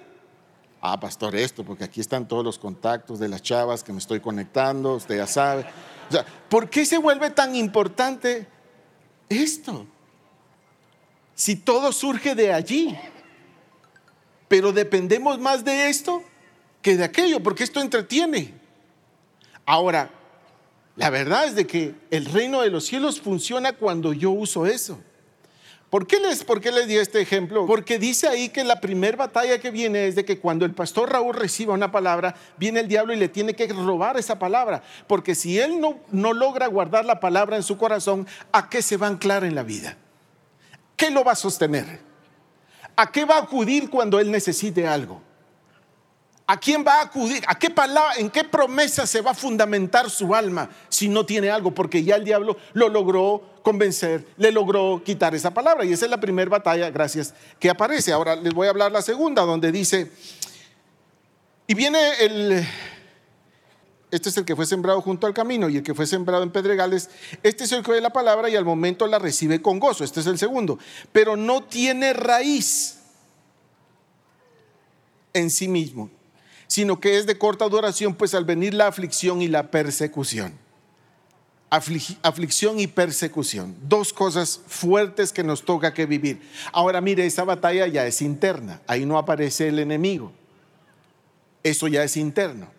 Ah, 0.81 0.99
pastor, 0.99 1.35
esto, 1.35 1.65
porque 1.65 1.85
aquí 1.85 2.01
están 2.01 2.29
todos 2.29 2.45
los 2.45 2.59
contactos 2.59 3.19
de 3.19 3.29
las 3.29 3.43
chavas 3.43 3.83
que 3.83 3.93
me 3.93 3.99
estoy 3.99 4.21
conectando, 4.21 4.95
usted 4.95 5.17
ya 5.17 5.27
sabe. 5.27 5.67
O 6.09 6.13
sea, 6.13 6.25
¿por 6.49 6.71
qué 6.71 6.87
se 6.87 6.99
vuelve 6.99 7.31
tan 7.31 7.57
importante 7.57 8.47
esto? 9.29 9.87
Si 11.35 11.57
todo 11.57 11.93
surge 11.93 12.35
de 12.35 12.53
allí, 12.53 12.97
pero 14.47 14.73
dependemos 14.73 15.39
más 15.39 15.65
de 15.65 15.89
esto 15.89 16.23
que 16.81 16.97
de 16.97 17.05
aquello, 17.05 17.43
porque 17.43 17.65
esto 17.65 17.81
entretiene. 17.81 18.55
Ahora, 19.67 20.11
la 20.97 21.11
verdad 21.11 21.47
es 21.47 21.55
de 21.55 21.67
que 21.67 21.95
el 22.11 22.25
reino 22.25 22.63
de 22.63 22.71
los 22.71 22.87
cielos 22.87 23.21
funciona 23.21 23.73
cuando 23.73 24.13
yo 24.13 24.31
uso 24.31 24.67
eso. 24.67 24.99
¿Por 25.91 26.07
qué, 26.07 26.21
les, 26.21 26.45
¿Por 26.45 26.61
qué 26.61 26.71
les 26.71 26.87
di 26.87 26.97
este 26.97 27.21
ejemplo? 27.21 27.65
Porque 27.67 27.99
dice 27.99 28.29
ahí 28.29 28.51
que 28.51 28.63
la 28.63 28.79
primera 28.79 29.17
batalla 29.17 29.59
que 29.59 29.71
viene 29.71 30.07
es 30.07 30.15
de 30.17 30.25
que 30.25 30.39
cuando 30.39 30.67
el 30.67 30.75
pastor 30.75 31.11
Raúl 31.11 31.35
reciba 31.35 31.73
una 31.73 31.91
palabra, 31.91 32.35
viene 32.59 32.81
el 32.81 32.89
diablo 32.89 33.15
y 33.15 33.17
le 33.17 33.29
tiene 33.29 33.55
que 33.55 33.67
robar 33.69 34.19
esa 34.19 34.39
palabra. 34.39 34.83
Porque 35.07 35.35
si 35.35 35.59
él 35.59 35.81
no, 35.81 35.99
no 36.11 36.35
logra 36.35 36.67
guardar 36.67 37.07
la 37.07 37.21
palabra 37.21 37.57
en 37.57 37.63
su 37.63 37.79
corazón, 37.79 38.27
¿a 38.53 38.69
qué 38.69 38.83
se 38.83 38.99
va 38.99 39.07
a 39.07 39.11
anclar 39.11 39.45
en 39.45 39.55
la 39.55 39.63
vida? 39.63 39.97
¿Qué 40.95 41.11
lo 41.11 41.25
va 41.25 41.33
a 41.33 41.37
sostener? 41.37 42.01
¿A 42.95 43.11
qué 43.11 43.25
va 43.25 43.37
a 43.37 43.43
acudir 43.43 43.89
cuando 43.89 44.21
él 44.21 44.31
necesite 44.31 44.87
algo? 44.87 45.23
¿A 46.51 46.59
quién 46.59 46.83
va 46.83 46.95
a 46.95 47.03
acudir? 47.03 47.45
¿A 47.47 47.59
qué 47.59 47.69
palabra, 47.69 48.15
en 48.17 48.31
qué 48.31 48.43
promesa 48.43 49.07
se 49.07 49.21
va 49.21 49.33
a 49.33 49.35
fundamentar 49.35 50.09
su 50.09 50.35
alma 50.35 50.71
si 50.89 51.07
no 51.07 51.27
tiene 51.27 51.51
algo? 51.51 51.75
Porque 51.75 52.03
ya 52.03 52.17
el 52.17 52.25
diablo 52.25 52.57
lo 52.73 52.89
logró 52.89 53.61
convencer, 53.63 54.27
le 54.39 54.51
logró 54.51 55.03
quitar 55.05 55.35
esa 55.35 55.53
palabra. 55.53 55.85
Y 55.85 55.93
esa 55.93 56.07
es 56.07 56.11
la 56.11 56.19
primera 56.19 56.49
batalla, 56.49 56.89
gracias, 56.89 57.35
que 57.61 57.69
aparece. 57.69 58.15
Ahora 58.15 58.35
les 58.35 58.55
voy 58.55 58.67
a 58.67 58.71
hablar 58.71 58.91
la 58.91 59.03
segunda, 59.03 59.43
donde 59.43 59.71
dice, 59.71 60.11
y 61.67 61.75
viene 61.75 61.99
el, 62.19 62.67
este 64.11 64.31
es 64.31 64.37
el 64.39 64.47
que 64.47 64.57
fue 64.57 64.65
sembrado 64.65 65.03
junto 65.03 65.27
al 65.27 65.35
camino 65.35 65.69
y 65.69 65.77
el 65.77 65.83
que 65.83 65.95
fue 65.95 66.07
sembrado 66.07 66.43
en 66.43 66.51
pedregales, 66.51 67.11
este 67.43 67.65
es 67.65 67.73
el 67.73 67.83
que 67.83 67.91
oye 67.91 68.01
la 68.01 68.09
palabra 68.09 68.49
y 68.49 68.57
al 68.57 68.65
momento 68.65 69.07
la 69.07 69.19
recibe 69.19 69.61
con 69.61 69.79
gozo. 69.79 70.03
Este 70.03 70.21
es 70.21 70.27
el 70.27 70.39
segundo, 70.39 70.79
pero 71.13 71.37
no 71.37 71.65
tiene 71.65 72.15
raíz 72.15 73.01
en 75.35 75.51
sí 75.51 75.69
mismo 75.69 76.09
sino 76.69 77.01
que 77.01 77.17
es 77.17 77.27
de 77.27 77.39
corta 77.39 77.69
duración, 77.69 78.15
pues 78.15 78.35
al 78.35 78.45
venir 78.45 78.75
la 78.75 78.87
aflicción 78.87 79.43
y 79.43 79.49
la 79.49 79.71
persecución. 79.71 80.53
aflicción 81.71 82.79
y 82.79 82.87
persecución, 82.87 83.75
dos 83.83 84.13
cosas 84.13 84.61
fuertes 84.67 85.33
que 85.33 85.43
nos 85.43 85.65
toca 85.65 85.93
que 85.93 86.07
vivir. 86.07 86.41
Ahora 86.73 87.01
mire, 87.01 87.27
esa 87.27 87.45
batalla 87.45 87.87
ya 87.89 88.07
es 88.07 88.23
interna, 88.23 88.81
ahí 88.87 89.05
no 89.05 89.19
aparece 89.19 89.69
el 89.69 89.79
enemigo, 89.79 90.33
eso 91.63 91.89
ya 91.89 92.05
es 92.05 92.17
interno. 92.17 92.71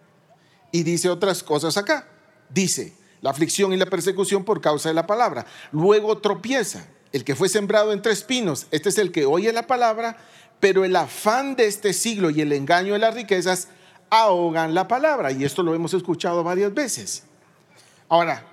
Y 0.71 0.83
dice 0.83 1.09
otras 1.09 1.43
cosas 1.43 1.77
acá, 1.77 2.07
dice 2.49 2.93
la 3.21 3.31
aflicción 3.31 3.73
y 3.73 3.77
la 3.77 3.85
persecución 3.85 4.45
por 4.45 4.61
causa 4.61 4.89
de 4.89 4.95
la 4.95 5.07
palabra. 5.07 5.45
Luego 5.71 6.19
tropieza, 6.19 6.85
el 7.11 7.23
que 7.23 7.35
fue 7.35 7.49
sembrado 7.49 7.91
entre 7.91 8.11
espinos, 8.11 8.67
este 8.71 8.89
es 8.89 8.97
el 8.97 9.11
que 9.11 9.25
oye 9.25 9.51
la 9.51 9.67
palabra, 9.67 10.17
pero 10.59 10.85
el 10.85 10.95
afán 10.95 11.55
de 11.55 11.67
este 11.67 11.93
siglo 11.93 12.29
y 12.29 12.41
el 12.41 12.53
engaño 12.53 12.93
de 12.93 12.99
las 12.99 13.15
riquezas 13.15 13.67
ahogan 14.09 14.73
la 14.73 14.87
palabra. 14.87 15.31
Y 15.31 15.43
esto 15.43 15.63
lo 15.63 15.75
hemos 15.75 15.93
escuchado 15.93 16.43
varias 16.43 16.73
veces. 16.73 17.23
Ahora, 18.07 18.43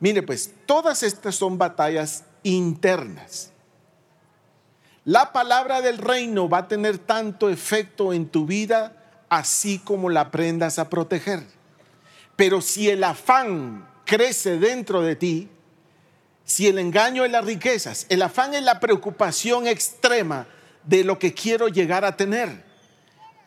mire 0.00 0.22
pues, 0.22 0.52
todas 0.66 1.02
estas 1.02 1.34
son 1.34 1.58
batallas 1.58 2.24
internas. 2.42 3.52
La 5.04 5.32
palabra 5.32 5.80
del 5.80 5.98
reino 5.98 6.48
va 6.48 6.58
a 6.58 6.68
tener 6.68 6.98
tanto 6.98 7.48
efecto 7.48 8.12
en 8.12 8.28
tu 8.28 8.44
vida 8.44 8.94
así 9.28 9.78
como 9.78 10.10
la 10.10 10.22
aprendas 10.22 10.78
a 10.78 10.90
proteger. 10.90 11.44
Pero 12.36 12.60
si 12.60 12.90
el 12.90 13.02
afán 13.02 13.88
crece 14.04 14.58
dentro 14.58 15.02
de 15.02 15.16
ti, 15.16 15.48
si 16.44 16.66
el 16.66 16.78
engaño 16.78 17.24
es 17.24 17.30
las 17.30 17.44
riquezas, 17.44 18.06
el 18.08 18.22
afán 18.22 18.54
es 18.54 18.62
la 18.62 18.80
preocupación 18.80 19.66
extrema 19.66 20.46
de 20.84 21.04
lo 21.04 21.18
que 21.18 21.34
quiero 21.34 21.68
llegar 21.68 22.04
a 22.04 22.16
tener, 22.16 22.64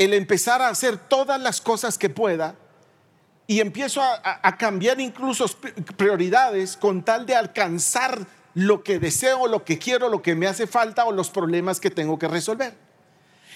el 0.03 0.15
empezar 0.15 0.63
a 0.63 0.69
hacer 0.69 0.97
todas 0.97 1.39
las 1.39 1.61
cosas 1.61 1.99
que 1.99 2.09
pueda 2.09 2.55
y 3.45 3.59
empiezo 3.59 4.01
a, 4.01 4.57
cambiar 4.57 4.99
incluso 4.99 5.45
prioridades 5.95 6.75
con 6.75 7.03
tal 7.03 7.27
de 7.27 7.35
alcanzar 7.35 8.25
lo 8.55 8.83
que 8.83 8.97
deseo, 8.97 9.45
lo 9.45 9.63
que 9.63 9.77
quiero, 9.77 10.09
lo 10.09 10.23
que 10.23 10.33
me 10.33 10.47
hace 10.47 10.65
falta 10.65 11.05
o 11.05 11.11
los 11.11 11.29
problemas 11.29 11.79
que 11.79 11.91
tengo 11.91 12.17
que 12.17 12.27
resolver. 12.27 12.75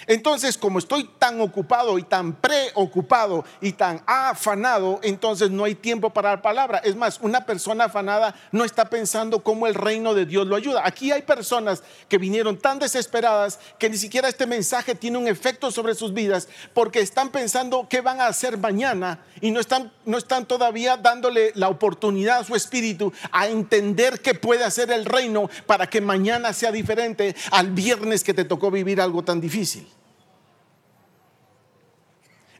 Entonces, 0.07 0.57
como 0.57 0.79
estoy 0.79 1.09
tan 1.17 1.41
ocupado 1.41 1.97
y 1.97 2.03
tan 2.03 2.33
preocupado 2.33 3.45
y 3.61 3.71
tan 3.71 4.01
afanado, 4.05 4.99
entonces 5.03 5.51
no 5.51 5.63
hay 5.63 5.75
tiempo 5.75 6.11
para 6.11 6.31
la 6.31 6.41
palabra. 6.41 6.79
Es 6.79 6.95
más, 6.95 7.19
una 7.21 7.45
persona 7.45 7.85
afanada 7.85 8.35
no 8.51 8.63
está 8.63 8.85
pensando 8.89 9.43
cómo 9.43 9.67
el 9.67 9.73
reino 9.73 10.13
de 10.13 10.25
Dios 10.25 10.47
lo 10.47 10.55
ayuda. 10.55 10.81
Aquí 10.85 11.11
hay 11.11 11.23
personas 11.23 11.83
que 12.07 12.17
vinieron 12.17 12.57
tan 12.57 12.79
desesperadas 12.79 13.59
que 13.79 13.89
ni 13.89 13.97
siquiera 13.97 14.29
este 14.29 14.45
mensaje 14.45 14.95
tiene 14.95 15.17
un 15.17 15.27
efecto 15.27 15.71
sobre 15.71 15.95
sus 15.95 16.13
vidas 16.13 16.47
porque 16.73 16.99
están 16.99 17.29
pensando 17.29 17.87
qué 17.89 18.01
van 18.01 18.21
a 18.21 18.27
hacer 18.27 18.57
mañana 18.57 19.19
y 19.41 19.51
no 19.51 19.59
están, 19.59 19.91
no 20.05 20.17
están 20.17 20.45
todavía 20.45 20.97
dándole 20.97 21.51
la 21.55 21.69
oportunidad 21.69 22.39
a 22.39 22.43
su 22.43 22.55
espíritu 22.55 23.11
a 23.31 23.47
entender 23.47 24.21
qué 24.21 24.33
puede 24.33 24.63
hacer 24.63 24.91
el 24.91 25.05
reino 25.05 25.49
para 25.65 25.87
que 25.87 26.01
mañana 26.01 26.53
sea 26.53 26.71
diferente 26.71 27.35
al 27.51 27.71
viernes 27.71 28.23
que 28.23 28.33
te 28.33 28.45
tocó 28.45 28.71
vivir 28.71 29.01
algo 29.01 29.23
tan 29.23 29.41
difícil. 29.41 29.87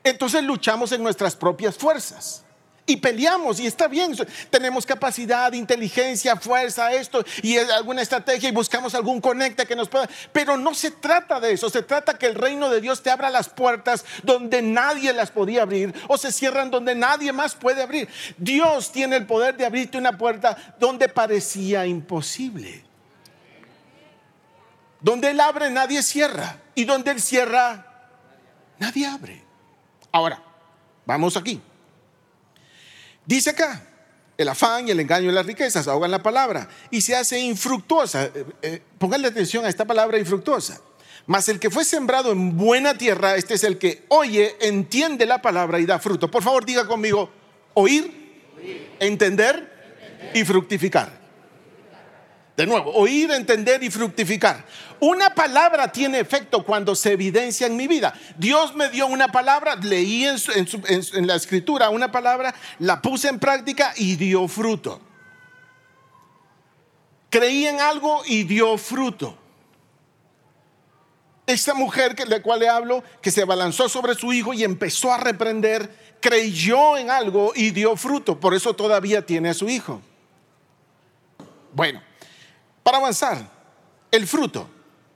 Entonces 0.05 0.43
luchamos 0.43 0.91
en 0.91 1.01
nuestras 1.01 1.35
propias 1.35 1.75
fuerzas. 1.75 2.43
Y 2.85 2.97
peleamos, 2.97 3.59
y 3.59 3.65
está 3.65 3.87
bien, 3.87 4.15
tenemos 4.51 4.85
capacidad, 4.85 5.51
inteligencia, 5.53 6.35
fuerza, 6.35 6.93
esto, 6.93 7.25
y 7.41 7.57
alguna 7.57 8.03
estrategia, 8.03 8.47
y 8.47 8.51
buscamos 8.51 8.93
algún 8.93 9.19
conecta 9.19 9.65
que 9.65 9.75
nos 9.75 9.89
pueda. 9.89 10.07
Pero 10.31 10.55
no 10.55 10.75
se 10.75 10.91
trata 10.91 11.39
de 11.39 11.53
eso, 11.53 11.71
se 11.71 11.81
trata 11.81 12.19
que 12.19 12.27
el 12.27 12.35
reino 12.35 12.69
de 12.69 12.81
Dios 12.81 13.01
te 13.01 13.09
abra 13.09 13.31
las 13.31 13.49
puertas 13.49 14.05
donde 14.21 14.61
nadie 14.61 15.11
las 15.13 15.31
podía 15.31 15.63
abrir, 15.63 15.95
o 16.07 16.19
se 16.19 16.31
cierran 16.31 16.69
donde 16.69 16.93
nadie 16.93 17.33
más 17.33 17.55
puede 17.55 17.81
abrir. 17.81 18.07
Dios 18.37 18.91
tiene 18.91 19.15
el 19.15 19.25
poder 19.25 19.57
de 19.57 19.65
abrirte 19.65 19.97
una 19.97 20.15
puerta 20.15 20.75
donde 20.79 21.09
parecía 21.09 21.87
imposible. 21.87 22.85
Donde 25.01 25.31
Él 25.31 25.39
abre, 25.39 25.71
nadie 25.71 26.03
cierra, 26.03 26.61
y 26.75 26.83
donde 26.83 27.09
Él 27.09 27.19
cierra, 27.19 27.83
nadie 28.77 29.07
abre. 29.07 29.44
Ahora, 30.15 30.41
vamos 31.05 31.35
aquí. 31.35 31.59
Dice 33.25 33.49
acá, 33.49 33.85
el 34.37 34.47
afán 34.47 34.87
y 34.87 34.91
el 34.91 34.99
engaño 35.01 35.27
de 35.27 35.33
las 35.33 35.45
riquezas 35.45 35.89
ahogan 35.89 36.09
la 36.09 36.23
palabra 36.23 36.69
y 36.89 37.01
se 37.01 37.17
hace 37.17 37.37
infructuosa. 37.37 38.23
Eh, 38.23 38.45
eh, 38.61 38.81
pónganle 38.97 39.27
atención 39.27 39.65
a 39.65 39.67
esta 39.67 39.83
palabra 39.83 40.17
infructuosa. 40.17 40.79
Mas 41.25 41.49
el 41.49 41.59
que 41.59 41.69
fue 41.69 41.83
sembrado 41.83 42.31
en 42.31 42.55
buena 42.55 42.97
tierra, 42.97 43.35
este 43.35 43.55
es 43.55 43.65
el 43.65 43.77
que 43.77 44.05
oye, 44.07 44.55
entiende 44.61 45.25
la 45.25 45.41
palabra 45.41 45.81
y 45.81 45.85
da 45.85 45.99
fruto. 45.99 46.31
Por 46.31 46.43
favor, 46.43 46.63
diga 46.63 46.87
conmigo, 46.87 47.29
oír, 47.73 48.45
entender 49.01 50.31
y 50.33 50.45
fructificar. 50.45 51.24
De 52.55 52.65
nuevo, 52.65 52.91
oír, 52.93 53.31
entender 53.31 53.83
y 53.83 53.89
fructificar. 53.89 54.65
Una 55.01 55.35
palabra 55.35 55.91
tiene 55.91 56.19
efecto 56.19 56.63
cuando 56.63 56.95
se 56.95 57.11
evidencia 57.11 57.67
en 57.67 57.75
mi 57.75 57.85
vida. 57.85 58.13
Dios 58.37 58.73
me 58.75 58.87
dio 58.89 59.07
una 59.07 59.27
palabra, 59.27 59.75
leí 59.75 60.25
en, 60.25 61.27
la 61.27 61.35
escritura 61.35 61.89
una 61.89 62.11
palabra, 62.11 62.55
la 62.79 63.01
puse 63.01 63.27
en 63.27 63.39
práctica 63.39 63.93
y 63.97 64.15
dio 64.15 64.47
fruto. 64.47 65.01
Creí 67.29 67.65
en 67.65 67.81
algo 67.81 68.21
y 68.25 68.43
dio 68.43 68.77
fruto. 68.77 69.37
Esta 71.45 71.73
mujer 71.73 72.15
de 72.15 72.25
la 72.25 72.41
cual 72.41 72.61
le 72.61 72.69
hablo, 72.69 73.03
que 73.21 73.31
se 73.31 73.41
abalanzó 73.41 73.89
sobre 73.89 74.15
su 74.15 74.31
hijo 74.31 74.53
y 74.53 74.63
empezó 74.63 75.11
a 75.11 75.17
reprender, 75.17 76.15
creyó 76.21 76.97
en 76.97 77.09
algo 77.09 77.51
y 77.53 77.71
dio 77.71 77.97
fruto. 77.97 78.39
Por 78.39 78.53
eso 78.53 78.73
todavía 78.73 79.25
tiene 79.25 79.49
a 79.49 79.53
su 79.53 79.67
hijo. 79.67 80.01
Bueno, 81.73 82.01
para 82.85 82.99
avanzar, 82.99 83.49
el 84.11 84.27
fruto. 84.27 84.69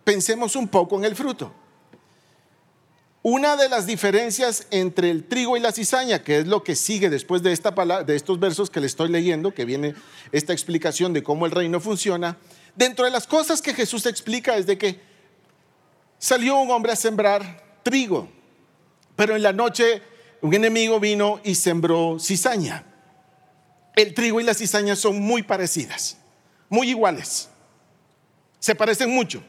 Pensemos 0.03 0.55
un 0.55 0.67
poco 0.67 0.97
en 0.97 1.05
el 1.05 1.15
fruto. 1.15 1.53
Una 3.21 3.55
de 3.55 3.69
las 3.69 3.85
diferencias 3.85 4.65
entre 4.71 5.11
el 5.11 5.27
trigo 5.27 5.55
y 5.55 5.59
la 5.59 5.71
cizaña, 5.71 6.23
que 6.23 6.39
es 6.39 6.47
lo 6.47 6.63
que 6.63 6.75
sigue 6.75 7.11
después 7.11 7.43
de, 7.43 7.51
esta 7.51 7.69
de 7.69 8.15
estos 8.15 8.39
versos 8.39 8.71
que 8.71 8.79
le 8.79 8.87
estoy 8.87 9.09
leyendo, 9.09 9.53
que 9.53 9.65
viene 9.65 9.93
esta 10.31 10.51
explicación 10.51 11.13
de 11.13 11.21
cómo 11.21 11.45
el 11.45 11.51
reino 11.51 11.79
funciona, 11.79 12.37
dentro 12.75 13.05
de 13.05 13.11
las 13.11 13.27
cosas 13.27 13.61
que 13.61 13.75
Jesús 13.75 14.07
explica 14.07 14.57
es 14.57 14.65
de 14.65 14.79
que 14.79 14.99
salió 16.17 16.57
un 16.57 16.71
hombre 16.71 16.93
a 16.93 16.95
sembrar 16.95 17.81
trigo, 17.83 18.29
pero 19.15 19.35
en 19.35 19.43
la 19.43 19.53
noche 19.53 20.01
un 20.41 20.55
enemigo 20.55 20.99
vino 20.99 21.39
y 21.43 21.53
sembró 21.53 22.17
cizaña. 22.19 22.83
El 23.95 24.15
trigo 24.15 24.41
y 24.41 24.43
la 24.43 24.55
cizaña 24.55 24.95
son 24.95 25.19
muy 25.19 25.43
parecidas, 25.43 26.17
muy 26.67 26.89
iguales. 26.89 27.49
Se 28.59 28.75
parecen 28.75 29.09
mucho. 29.09 29.41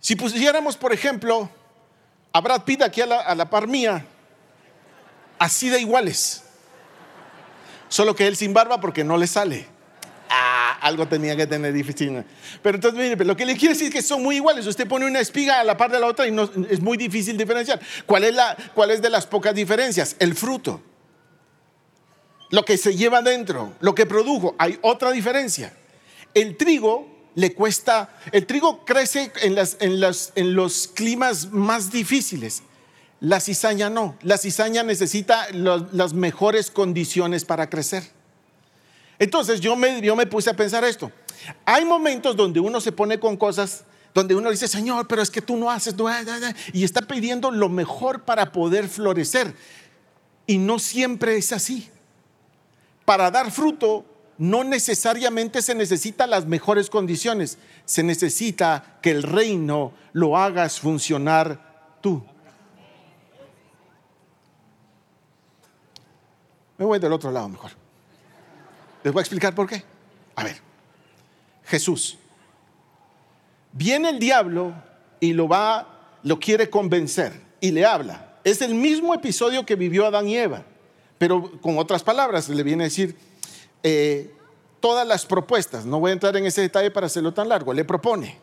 Si 0.00 0.14
pusiéramos, 0.14 0.76
por 0.76 0.92
ejemplo, 0.92 1.50
a 2.32 2.40
Brad 2.40 2.62
Pitt 2.62 2.82
aquí 2.82 3.00
a 3.00 3.34
la, 3.34 3.50
par 3.50 3.66
mía, 3.66 4.04
así 5.38 5.68
de 5.68 5.80
iguales. 5.80 6.44
Solo 7.88 8.14
que 8.14 8.26
él 8.26 8.36
sin 8.36 8.52
barba 8.52 8.80
porque 8.80 9.02
no 9.02 9.16
le 9.16 9.26
sale. 9.26 9.66
Ah, 10.28 10.78
algo 10.82 11.08
tenía 11.08 11.34
que 11.36 11.46
tener 11.46 11.72
difícil. 11.72 12.24
Pero 12.62 12.76
entonces, 12.76 13.00
mire, 13.00 13.24
lo 13.24 13.36
que 13.36 13.46
le 13.46 13.56
quiero 13.56 13.74
decir 13.74 13.88
es 13.88 13.92
que 13.92 14.02
son 14.02 14.22
muy 14.22 14.36
iguales. 14.36 14.66
Usted 14.66 14.86
pone 14.86 15.06
una 15.06 15.20
espiga 15.20 15.60
a 15.60 15.64
la 15.64 15.76
par 15.76 15.90
de 15.90 15.98
la 15.98 16.06
otra 16.06 16.26
y 16.26 16.30
no, 16.30 16.50
es 16.68 16.80
muy 16.80 16.96
difícil 16.96 17.36
diferenciar. 17.36 17.80
¿Cuál 18.06 18.24
es, 18.24 18.34
la, 18.34 18.56
¿Cuál 18.74 18.90
es 18.90 19.00
de 19.02 19.10
las 19.10 19.26
pocas 19.26 19.54
diferencias? 19.54 20.14
El 20.18 20.34
fruto. 20.34 20.82
Lo 22.50 22.64
que 22.64 22.76
se 22.76 22.94
lleva 22.94 23.22
dentro, 23.22 23.72
lo 23.80 23.94
que 23.94 24.06
produjo. 24.06 24.54
Hay 24.58 24.78
otra 24.82 25.10
diferencia. 25.10 25.72
El 26.34 26.56
trigo 26.56 27.15
le 27.36 27.52
cuesta, 27.52 28.08
el 28.32 28.46
trigo 28.46 28.82
crece 28.86 29.30
en, 29.42 30.54
los 30.56 30.88
climas 30.88 31.52
más 31.52 31.92
difíciles. 31.92 32.62
La 33.20 33.40
cizaña 33.40 33.90
no, 33.90 34.16
la 34.22 34.38
cizaña 34.38 34.82
necesita 34.82 35.46
las 35.52 36.14
mejores 36.14 36.70
condiciones 36.70 37.44
para 37.44 37.68
crecer. 37.68 38.10
Entonces 39.18 39.60
yo 39.60 39.76
me, 39.76 40.00
yo 40.00 40.16
me 40.16 40.26
puse 40.26 40.48
a 40.48 40.56
pensar 40.56 40.82
esto. 40.84 41.12
Hay 41.66 41.84
momentos 41.84 42.36
donde 42.36 42.58
uno 42.58 42.80
se 42.80 42.90
pone 42.90 43.20
con 43.20 43.36
cosas 43.36 43.84
donde 44.14 44.34
uno 44.34 44.50
dice, 44.50 44.66
Señor, 44.66 45.06
pero 45.06 45.20
es 45.20 45.30
que 45.30 45.42
tú 45.42 45.58
no 45.58 45.70
haces, 45.70 45.94
y 46.72 46.84
está 46.84 47.02
pidiendo 47.02 47.50
lo 47.50 47.68
mejor 47.68 48.22
para 48.22 48.50
poder 48.50 48.88
florecer. 48.88 49.54
Y 50.46 50.56
no 50.56 50.78
siempre 50.78 51.36
es 51.36 51.52
así. 51.52 51.90
Para 53.04 53.30
dar 53.30 53.50
fruto 53.50 54.06
no 54.38 54.64
necesariamente 54.64 55.62
se 55.62 55.74
necesita 55.74 56.26
las 56.26 56.46
mejores 56.46 56.90
condiciones, 56.90 57.58
se 57.84 58.02
necesita 58.02 58.98
que 59.00 59.10
el 59.10 59.22
reino 59.22 59.92
lo 60.12 60.36
hagas 60.36 60.80
funcionar 60.80 61.98
tú. 62.00 62.22
Me 66.78 66.84
voy 66.84 66.98
del 66.98 67.12
otro 67.12 67.30
lado 67.30 67.48
mejor. 67.48 67.70
Les 69.02 69.12
voy 69.12 69.20
a 69.20 69.22
explicar 69.22 69.54
por 69.54 69.66
qué. 69.66 69.82
A 70.34 70.44
ver, 70.44 70.56
Jesús. 71.64 72.18
Viene 73.72 74.10
el 74.10 74.18
diablo 74.18 74.74
y 75.20 75.32
lo 75.32 75.48
va, 75.48 76.18
lo 76.22 76.38
quiere 76.38 76.68
convencer 76.68 77.40
y 77.60 77.70
le 77.70 77.84
habla. 77.84 78.38
Es 78.44 78.62
el 78.62 78.74
mismo 78.74 79.14
episodio 79.14 79.66
que 79.66 79.74
vivió 79.74 80.06
Adán 80.06 80.28
y 80.28 80.36
Eva, 80.36 80.64
pero 81.18 81.60
con 81.60 81.78
otras 81.78 82.02
palabras 82.02 82.48
le 82.48 82.62
viene 82.62 82.84
a 82.84 82.86
decir, 82.86 83.16
eh, 83.88 84.34
todas 84.80 85.06
las 85.06 85.24
propuestas, 85.24 85.86
no 85.86 86.00
voy 86.00 86.10
a 86.10 86.14
entrar 86.14 86.36
en 86.36 86.44
ese 86.44 86.60
detalle 86.60 86.90
para 86.90 87.06
hacerlo 87.06 87.32
tan 87.32 87.48
largo, 87.48 87.72
le 87.72 87.84
propone, 87.84 88.36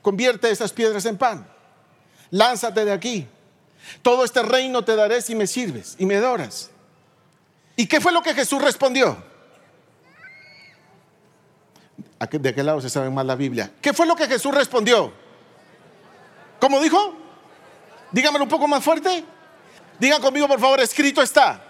convierte 0.00 0.48
esas 0.48 0.72
piedras 0.72 1.04
en 1.06 1.18
pan, 1.18 1.44
lánzate 2.30 2.84
de 2.84 2.92
aquí, 2.92 3.26
todo 4.00 4.24
este 4.24 4.42
reino 4.42 4.84
te 4.84 4.94
daré 4.94 5.22
si 5.22 5.34
me 5.34 5.48
sirves 5.48 5.96
y 5.98 6.06
me 6.06 6.14
adoras. 6.14 6.70
¿Y 7.74 7.88
qué 7.88 8.00
fue 8.00 8.12
lo 8.12 8.22
que 8.22 8.32
Jesús 8.32 8.62
respondió? 8.62 9.16
¿De 12.30 12.54
qué 12.54 12.62
lado 12.62 12.80
se 12.80 12.88
sabe 12.88 13.10
más 13.10 13.26
la 13.26 13.34
Biblia? 13.34 13.72
¿Qué 13.82 13.92
fue 13.92 14.06
lo 14.06 14.14
que 14.14 14.28
Jesús 14.28 14.54
respondió? 14.54 15.12
¿Cómo 16.60 16.80
dijo? 16.80 17.12
Dígamelo 18.12 18.44
un 18.44 18.50
poco 18.50 18.68
más 18.68 18.84
fuerte. 18.84 19.24
Digan 19.98 20.22
conmigo, 20.22 20.46
por 20.46 20.60
favor, 20.60 20.78
escrito 20.78 21.22
está. 21.22 21.65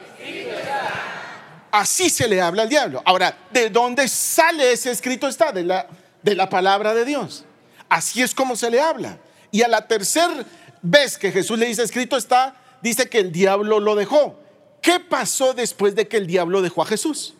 Así 1.76 2.08
se 2.08 2.26
le 2.26 2.40
habla 2.40 2.62
al 2.62 2.70
diablo. 2.70 3.02
Ahora, 3.04 3.36
¿de 3.50 3.68
dónde 3.68 4.08
sale 4.08 4.72
ese 4.72 4.90
escrito 4.90 5.28
está? 5.28 5.52
De 5.52 5.62
la, 5.62 5.86
de 6.22 6.34
la 6.34 6.48
palabra 6.48 6.94
de 6.94 7.04
Dios. 7.04 7.44
Así 7.86 8.22
es 8.22 8.34
como 8.34 8.56
se 8.56 8.70
le 8.70 8.80
habla. 8.80 9.18
Y 9.50 9.60
a 9.60 9.68
la 9.68 9.86
tercera 9.86 10.42
vez 10.80 11.18
que 11.18 11.30
Jesús 11.30 11.58
le 11.58 11.66
dice 11.66 11.82
escrito 11.82 12.16
está, 12.16 12.56
dice 12.80 13.10
que 13.10 13.18
el 13.18 13.30
diablo 13.30 13.78
lo 13.78 13.94
dejó. 13.94 14.40
¿Qué 14.80 15.00
pasó 15.00 15.52
después 15.52 15.94
de 15.94 16.08
que 16.08 16.16
el 16.16 16.26
diablo 16.26 16.62
dejó 16.62 16.80
a 16.80 16.86
Jesús? 16.86 17.34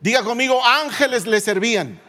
Diga 0.00 0.24
conmigo, 0.24 0.60
ángeles 0.66 1.24
le 1.28 1.40
servían. 1.40 2.00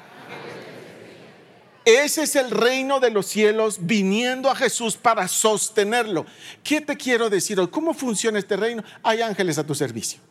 Ese 1.86 2.24
es 2.24 2.36
el 2.36 2.50
reino 2.50 3.00
de 3.00 3.12
los 3.12 3.28
cielos 3.28 3.78
viniendo 3.82 4.50
a 4.50 4.56
Jesús 4.56 4.98
para 4.98 5.28
sostenerlo. 5.28 6.26
¿Qué 6.64 6.82
te 6.82 6.98
quiero 6.98 7.30
decir 7.30 7.60
hoy? 7.60 7.68
¿Cómo 7.68 7.94
funciona 7.94 8.40
este 8.40 8.58
reino? 8.58 8.84
Hay 9.04 9.22
ángeles 9.22 9.60
a 9.60 9.64
tu 9.64 9.76
servicio. 9.76 10.29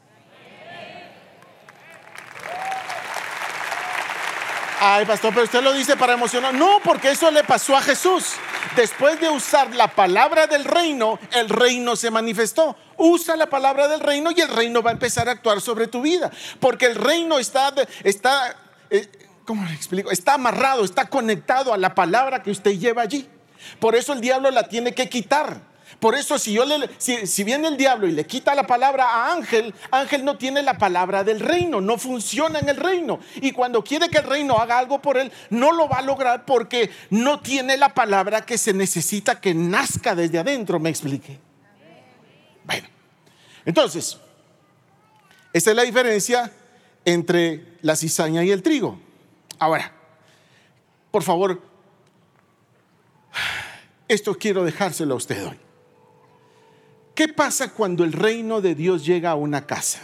Ay, 4.80 5.04
pastor, 5.06 5.32
pero 5.34 5.44
usted 5.44 5.62
lo 5.62 5.72
dice 5.72 5.96
para 5.96 6.12
emocionar. 6.12 6.54
No, 6.54 6.78
porque 6.84 7.10
eso 7.10 7.30
le 7.30 7.42
pasó 7.42 7.76
a 7.76 7.82
Jesús. 7.82 8.34
Después 8.76 9.20
de 9.20 9.28
usar 9.28 9.74
la 9.74 9.88
palabra 9.88 10.46
del 10.46 10.64
reino, 10.64 11.18
el 11.32 11.48
reino 11.48 11.96
se 11.96 12.10
manifestó. 12.10 12.76
Usa 12.96 13.36
la 13.36 13.46
palabra 13.46 13.88
del 13.88 14.00
reino 14.00 14.30
y 14.30 14.40
el 14.40 14.48
reino 14.48 14.82
va 14.82 14.90
a 14.90 14.92
empezar 14.92 15.28
a 15.28 15.32
actuar 15.32 15.60
sobre 15.60 15.88
tu 15.88 16.02
vida. 16.02 16.30
Porque 16.60 16.86
el 16.86 16.94
reino 16.94 17.38
está, 17.38 17.72
está 18.04 18.56
eh, 18.90 19.08
¿cómo 19.44 19.64
le 19.64 19.74
explico? 19.74 20.10
Está 20.10 20.34
amarrado, 20.34 20.84
está 20.84 21.08
conectado 21.08 21.72
a 21.72 21.78
la 21.78 21.94
palabra 21.94 22.42
que 22.42 22.50
usted 22.50 22.72
lleva 22.78 23.02
allí. 23.02 23.26
Por 23.80 23.96
eso 23.96 24.12
el 24.12 24.20
diablo 24.20 24.50
la 24.50 24.68
tiene 24.68 24.94
que 24.94 25.08
quitar. 25.08 25.62
Por 26.00 26.14
eso 26.14 26.38
si, 26.38 26.52
yo 26.52 26.64
le, 26.64 26.88
si, 26.98 27.42
viene 27.42 27.66
el 27.66 27.76
diablo 27.76 28.06
y 28.06 28.12
le 28.12 28.24
quita 28.24 28.54
la 28.54 28.68
palabra 28.68 29.04
a 29.04 29.32
Ángel, 29.32 29.74
Ángel 29.90 30.24
no 30.24 30.38
tiene 30.38 30.62
la 30.62 30.78
palabra 30.78 31.24
del 31.24 31.40
reino, 31.40 31.80
no 31.80 31.98
funciona 31.98 32.60
en 32.60 32.68
el 32.68 32.76
reino. 32.76 33.18
Y 33.36 33.50
cuando 33.50 33.82
quiere 33.82 34.08
que 34.08 34.18
el 34.18 34.24
reino 34.24 34.58
haga 34.58 34.78
algo 34.78 35.02
por 35.02 35.16
él, 35.16 35.32
no 35.50 35.72
lo 35.72 35.88
va 35.88 35.98
a 35.98 36.02
lograr 36.02 36.44
porque 36.44 36.90
no 37.10 37.40
tiene 37.40 37.76
la 37.76 37.94
palabra 37.94 38.46
que 38.46 38.58
se 38.58 38.72
necesita 38.72 39.40
que 39.40 39.54
nazca 39.54 40.14
desde 40.14 40.38
adentro, 40.38 40.78
me 40.78 40.88
expliqué. 40.88 41.40
Bueno, 42.62 42.86
entonces, 43.64 44.18
esa 45.52 45.70
es 45.70 45.76
la 45.76 45.82
diferencia 45.82 46.52
entre 47.04 47.76
la 47.82 47.96
cizaña 47.96 48.44
y 48.44 48.52
el 48.52 48.62
trigo. 48.62 49.00
Ahora, 49.58 49.92
por 51.10 51.24
favor, 51.24 51.60
esto 54.06 54.36
quiero 54.38 54.64
dejárselo 54.64 55.14
a 55.14 55.16
usted 55.16 55.44
hoy. 55.44 55.67
¿Qué 57.18 57.26
pasa 57.26 57.72
cuando 57.72 58.04
el 58.04 58.12
reino 58.12 58.60
de 58.60 58.76
Dios 58.76 59.04
llega 59.04 59.32
a 59.32 59.34
una 59.34 59.66
casa? 59.66 59.98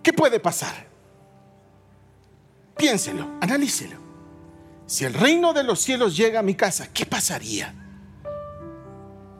¿Qué 0.00 0.12
puede 0.12 0.38
pasar? 0.38 0.86
Piénselo, 2.76 3.28
analícelo. 3.40 3.96
Si 4.86 5.04
el 5.04 5.12
reino 5.12 5.52
de 5.52 5.64
los 5.64 5.80
cielos 5.80 6.16
llega 6.16 6.38
a 6.38 6.42
mi 6.44 6.54
casa, 6.54 6.88
¿qué 6.92 7.04
pasaría? 7.04 7.74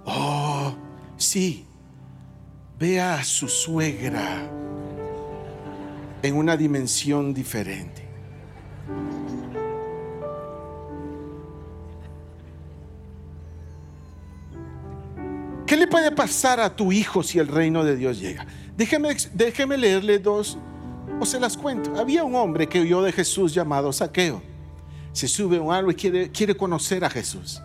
Oh, 0.04 0.74
sí, 1.16 1.64
vea 2.76 3.14
a 3.20 3.22
su 3.22 3.48
suegra 3.48 4.50
en 6.24 6.36
una 6.36 6.56
dimensión 6.56 7.32
diferente. 7.32 8.03
¿Qué 15.74 15.80
le 15.80 15.88
puede 15.88 16.12
pasar 16.12 16.60
a 16.60 16.76
tu 16.76 16.92
hijo 16.92 17.24
si 17.24 17.40
el 17.40 17.48
reino 17.48 17.82
de 17.82 17.96
Dios 17.96 18.20
llega? 18.20 18.46
Déjeme, 18.76 19.08
déjeme 19.32 19.76
leerle 19.76 20.20
dos 20.20 20.56
o 21.18 21.26
se 21.26 21.40
las 21.40 21.56
cuento. 21.56 21.98
Había 21.98 22.22
un 22.22 22.36
hombre 22.36 22.68
que 22.68 22.80
oyó 22.80 23.02
de 23.02 23.10
Jesús 23.10 23.52
llamado 23.52 23.92
Saqueo. 23.92 24.40
Se 25.10 25.26
sube 25.26 25.56
a 25.56 25.60
un 25.60 25.74
árbol 25.74 25.90
y 25.90 25.96
quiere, 25.96 26.30
quiere 26.30 26.56
conocer 26.56 27.04
a 27.04 27.10
Jesús. 27.10 27.60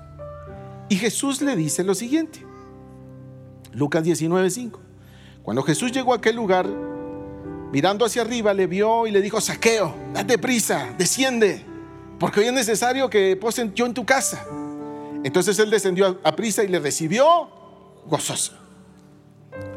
Y 0.90 0.96
Jesús 0.96 1.40
le 1.44 1.56
dice 1.56 1.84
lo 1.84 1.94
siguiente. 1.94 2.44
Lucas 3.74 4.04
19:5. 4.04 4.80
Cuando 5.44 5.62
Jesús 5.62 5.92
llegó 5.92 6.14
a 6.14 6.16
aquel 6.16 6.36
lugar, 6.36 6.68
mirando 7.72 8.06
hacia 8.06 8.24
arriba, 8.24 8.56
le 8.56 8.66
vio 8.66 9.06
y 9.06 9.12
le 9.12 9.22
dijo, 9.22 9.40
Saqueo, 9.40 9.94
date 10.16 10.40
prisa, 10.40 10.96
desciende, 10.98 11.64
porque 12.20 12.40
hoy 12.40 12.48
es 12.48 12.54
necesario 12.54 13.08
que 13.08 13.38
posen 13.38 13.72
yo 13.76 13.86
en 13.86 13.94
tu 13.94 14.04
casa. 14.04 14.48
Entonces 15.24 15.60
él 15.60 15.70
descendió 15.70 16.20
a 16.24 16.36
prisa 16.36 16.64
y 16.64 16.70
le 16.70 16.80
recibió 16.80 17.59
gozoso. 18.06 18.54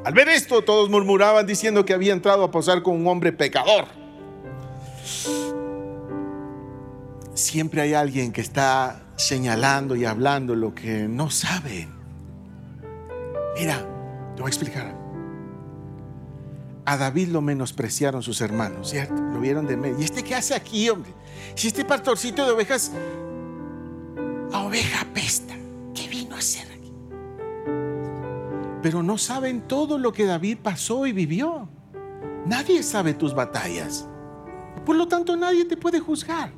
Al 0.04 0.14
ver 0.14 0.28
esto, 0.28 0.62
todos 0.62 0.90
murmuraban 0.90 1.46
diciendo 1.46 1.84
que 1.84 1.94
había 1.94 2.12
entrado 2.12 2.44
a 2.44 2.50
posar 2.50 2.82
con 2.82 2.96
un 2.96 3.06
hombre 3.06 3.32
pecador. 3.32 3.86
Siempre 7.34 7.80
hay 7.80 7.94
alguien 7.94 8.32
que 8.32 8.40
está 8.40 9.02
señalando 9.16 9.96
y 9.96 10.04
hablando 10.04 10.54
lo 10.54 10.74
que 10.74 11.08
no 11.08 11.30
sabe. 11.30 11.88
Mira, 13.58 13.78
te 14.34 14.42
voy 14.42 14.48
a 14.48 14.52
explicar. 14.52 15.02
A 16.84 16.96
David 16.96 17.28
lo 17.28 17.40
menospreciaron 17.40 18.22
sus 18.22 18.40
hermanos, 18.40 18.90
¿cierto? 18.90 19.14
Lo 19.14 19.40
vieron 19.40 19.66
de 19.66 19.76
medio. 19.76 20.00
¿Y 20.00 20.04
este 20.04 20.24
qué 20.24 20.34
hace 20.34 20.54
aquí, 20.54 20.88
hombre? 20.88 21.12
Si 21.54 21.68
este 21.68 21.84
pastorcito 21.84 22.44
de 22.44 22.50
ovejas, 22.50 22.90
a 24.52 24.62
oveja 24.64 25.06
pesta, 25.14 25.54
pero 28.82 29.02
no 29.02 29.16
saben 29.16 29.62
todo 29.62 29.98
lo 29.98 30.12
que 30.12 30.26
David 30.26 30.58
pasó 30.62 31.06
y 31.06 31.12
vivió. 31.12 31.68
Nadie 32.44 32.82
sabe 32.82 33.14
tus 33.14 33.34
batallas. 33.34 34.08
Por 34.84 34.96
lo 34.96 35.06
tanto, 35.06 35.36
nadie 35.36 35.64
te 35.64 35.76
puede 35.76 36.00
juzgar. 36.00 36.50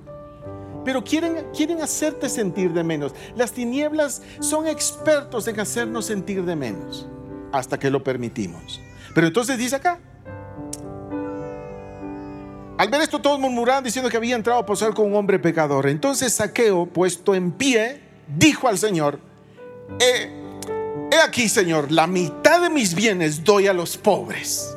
Pero 0.84 1.04
quieren, 1.04 1.46
quieren 1.54 1.82
hacerte 1.82 2.28
sentir 2.28 2.72
de 2.72 2.82
menos. 2.82 3.14
Las 3.36 3.52
tinieblas 3.52 4.22
son 4.40 4.66
expertos 4.66 5.46
en 5.48 5.60
hacernos 5.60 6.06
sentir 6.06 6.44
de 6.44 6.56
menos. 6.56 7.06
Hasta 7.52 7.78
que 7.78 7.90
lo 7.90 8.02
permitimos. 8.02 8.80
Pero 9.14 9.26
entonces 9.26 9.58
dice 9.58 9.76
acá. 9.76 10.00
Al 12.76 12.88
ver 12.88 13.02
esto 13.02 13.20
todos 13.20 13.38
murmuraban 13.38 13.84
diciendo 13.84 14.10
que 14.10 14.16
había 14.16 14.34
entrado 14.34 14.58
a 14.58 14.66
posar 14.66 14.94
con 14.94 15.06
un 15.06 15.16
hombre 15.16 15.38
pecador. 15.38 15.86
Entonces 15.86 16.32
Saqueo, 16.32 16.86
puesto 16.86 17.34
en 17.34 17.52
pie, 17.52 18.00
dijo 18.36 18.66
al 18.66 18.78
Señor, 18.78 19.20
eh, 20.00 20.43
Aquí, 21.22 21.48
Señor, 21.48 21.90
la 21.90 22.06
mitad 22.06 22.60
de 22.60 22.70
mis 22.70 22.94
bienes 22.94 23.42
doy 23.44 23.66
a 23.66 23.72
los 23.72 23.96
pobres. 23.96 24.74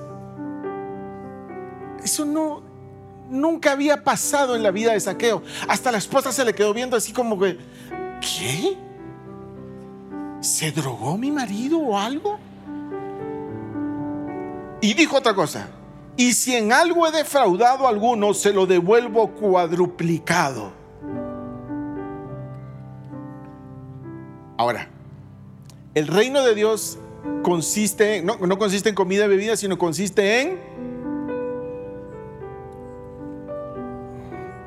Eso 2.04 2.26
no, 2.26 2.62
nunca 3.30 3.72
había 3.72 4.04
pasado 4.04 4.56
en 4.56 4.64
la 4.64 4.72
vida 4.72 4.94
de 4.94 5.00
Saqueo. 5.00 5.44
Hasta 5.68 5.92
la 5.92 5.98
esposa 5.98 6.32
se 6.32 6.46
le 6.46 6.54
quedó 6.54 6.74
viendo 6.74 6.98
así 6.98 7.12
como 7.14 7.40
que, 7.40 7.58
¿qué? 8.22 8.78
¿Se 10.42 10.72
drogó 10.72 11.18
mi 11.18 11.32
marido 11.32 11.80
o 11.80 11.98
algo? 11.98 12.40
Y 14.82 14.94
dijo 14.94 15.18
otra 15.18 15.34
cosa, 15.34 15.68
y 16.16 16.34
si 16.34 16.56
en 16.56 16.72
algo 16.72 17.08
he 17.08 17.12
defraudado 17.12 17.86
a 17.86 17.90
alguno, 17.90 18.34
se 18.34 18.54
lo 18.54 18.66
devuelvo 18.66 19.32
cuadruplicado. 19.32 20.72
Ahora, 24.58 24.90
el 25.98 26.06
reino 26.06 26.44
de 26.44 26.54
Dios 26.54 27.00
consiste, 27.42 28.22
no, 28.22 28.38
no 28.38 28.60
consiste 28.60 28.90
en 28.90 28.94
comida 28.94 29.26
y 29.26 29.30
bebida, 29.30 29.58
sino 29.58 29.80
consiste 29.80 30.42
en... 30.42 30.60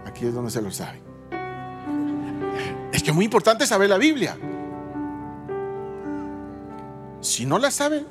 Aquí 0.07 0.27
es 0.27 0.35
donde 0.35 0.51
se 0.51 0.61
lo 0.61 0.73
sabe. 0.73 1.01
Es 2.93 3.05
que 3.05 3.11
es 3.11 3.15
muy 3.15 3.25
importante 3.25 3.65
saber 3.65 3.89
la 3.89 3.97
Biblia. 3.97 4.37
Si 7.21 7.47
no 7.47 7.61
la 7.61 7.71
sabe, 7.71 8.05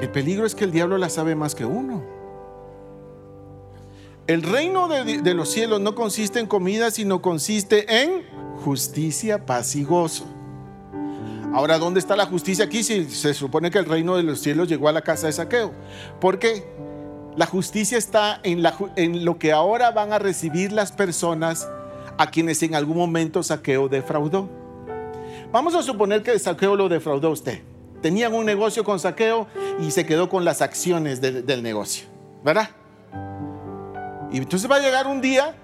el 0.00 0.08
peligro 0.10 0.46
es 0.46 0.54
que 0.54 0.62
el 0.62 0.70
diablo 0.70 0.98
la 0.98 1.08
sabe 1.08 1.34
más 1.34 1.56
que 1.56 1.64
uno. 1.64 2.00
El 4.28 4.42
reino 4.44 4.86
de, 4.86 5.20
de, 5.20 5.34
los 5.34 5.50
cielos 5.50 5.80
no 5.80 5.96
consiste 5.96 6.38
en 6.38 6.46
comida, 6.46 6.92
sino 6.92 7.20
consiste 7.20 8.02
en 8.02 8.22
justicia, 8.62 9.46
paz 9.46 9.74
y 9.74 9.82
gozo. 9.82 10.26
Ahora, 11.52 11.78
¿dónde 11.78 11.98
está 11.98 12.14
la 12.14 12.26
justicia 12.26 12.64
aquí 12.64 12.84
si 12.84 13.10
se 13.10 13.34
supone 13.34 13.70
que 13.70 13.78
el 13.78 13.86
reino 13.86 14.16
de 14.16 14.22
los 14.22 14.40
cielos 14.40 14.68
llegó 14.68 14.88
a 14.88 14.92
la 14.92 15.02
casa 15.02 15.26
de 15.26 15.32
saqueo? 15.32 15.72
Porque 16.20 16.64
la 17.36 17.46
justicia 17.46 17.98
está 17.98 18.40
en, 18.44 18.62
lo 19.24 19.38
que 19.38 19.52
ahora 19.52 19.90
van 19.90 20.12
a 20.12 20.20
recibir 20.20 20.70
las 20.70 20.92
personas 20.92 21.68
a 22.18 22.30
quienes 22.30 22.62
en 22.62 22.76
algún 22.76 22.96
momento 22.96 23.42
saqueo 23.42 23.88
defraudó. 23.88 24.48
Vamos 25.50 25.74
a 25.74 25.82
suponer 25.82 26.22
que 26.22 26.38
saqueo 26.38 26.76
lo 26.76 26.88
defraudó 26.88 27.30
usted. 27.30 27.62
Tenían 28.00 28.32
un 28.32 28.46
negocio 28.46 28.84
con 28.84 29.00
saqueo 29.00 29.48
y 29.80 29.90
se 29.90 30.06
quedó 30.06 30.28
con 30.28 30.44
las 30.44 30.62
acciones 30.62 31.20
del 31.20 31.62
negocio, 31.62 32.06
¿verdad? 32.44 32.70
Y 34.32 34.38
entonces 34.38 34.70
va 34.70 34.76
a 34.76 34.80
llegar 34.80 35.08
un 35.08 35.20
día 35.20 35.56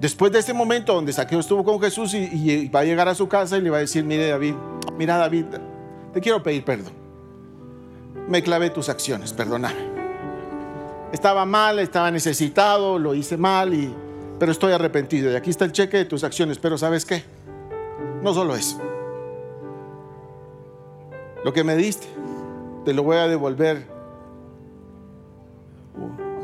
Después 0.00 0.32
de 0.32 0.38
ese 0.38 0.54
momento 0.54 0.94
donde 0.94 1.12
Saqueo 1.12 1.40
estuvo 1.40 1.62
con 1.62 1.78
Jesús 1.78 2.14
y, 2.14 2.68
va 2.68 2.80
a 2.80 2.84
llegar 2.84 3.06
a 3.06 3.14
su 3.14 3.28
casa 3.28 3.58
y 3.58 3.60
le 3.60 3.68
va 3.68 3.76
a 3.76 3.80
decir, 3.80 4.02
mire 4.02 4.28
David, 4.28 4.54
mira 4.96 5.18
David, 5.18 5.44
te 6.14 6.20
quiero 6.22 6.42
pedir 6.42 6.64
perdón. 6.64 6.94
Me 8.26 8.42
clavé 8.42 8.70
tus 8.70 8.88
acciones, 8.88 9.34
perdóname. 9.34 9.90
Estaba 11.12 11.44
mal, 11.44 11.78
estaba 11.80 12.10
necesitado, 12.10 12.98
lo 12.98 13.14
hice 13.14 13.36
mal, 13.36 13.74
y, 13.74 13.94
pero 14.38 14.52
estoy 14.52 14.72
arrepentido. 14.72 15.30
Y 15.30 15.34
aquí 15.34 15.50
está 15.50 15.66
el 15.66 15.72
cheque 15.72 15.98
de 15.98 16.04
tus 16.06 16.24
acciones, 16.24 16.58
pero 16.58 16.78
¿sabes 16.78 17.04
qué? 17.04 17.22
No 18.22 18.32
solo 18.32 18.54
eso. 18.54 18.80
Lo 21.44 21.52
que 21.52 21.62
me 21.62 21.76
diste, 21.76 22.06
te 22.86 22.94
lo 22.94 23.02
voy 23.02 23.18
a 23.18 23.26
devolver 23.26 23.86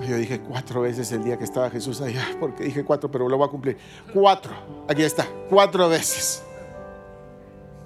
yo 0.02 0.16
dije 0.16 0.40
cuatro 0.40 0.82
veces 0.82 1.11
el 1.12 1.24
día 1.24 1.38
que 1.38 1.44
estaba 1.44 1.70
Jesús 1.70 2.00
allá, 2.00 2.24
porque 2.38 2.64
dije 2.64 2.85
cuatro, 2.85 3.11
pero 3.11 3.28
lo 3.28 3.37
voy 3.38 3.46
a 3.46 3.50
cumplir. 3.50 3.78
Cuatro, 4.12 4.52
aquí 4.88 5.02
está, 5.02 5.26
cuatro 5.48 5.88
veces. 5.88 6.42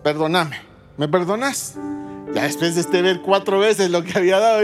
Perdóname, 0.02 0.56
¿me 0.96 1.08
perdonas? 1.08 1.76
Ya 2.34 2.44
después 2.44 2.76
de 2.76 2.82
este 2.82 3.02
ver 3.02 3.20
cuatro 3.22 3.58
veces 3.58 3.90
lo 3.90 4.04
que 4.04 4.16
había 4.16 4.38
dado, 4.38 4.60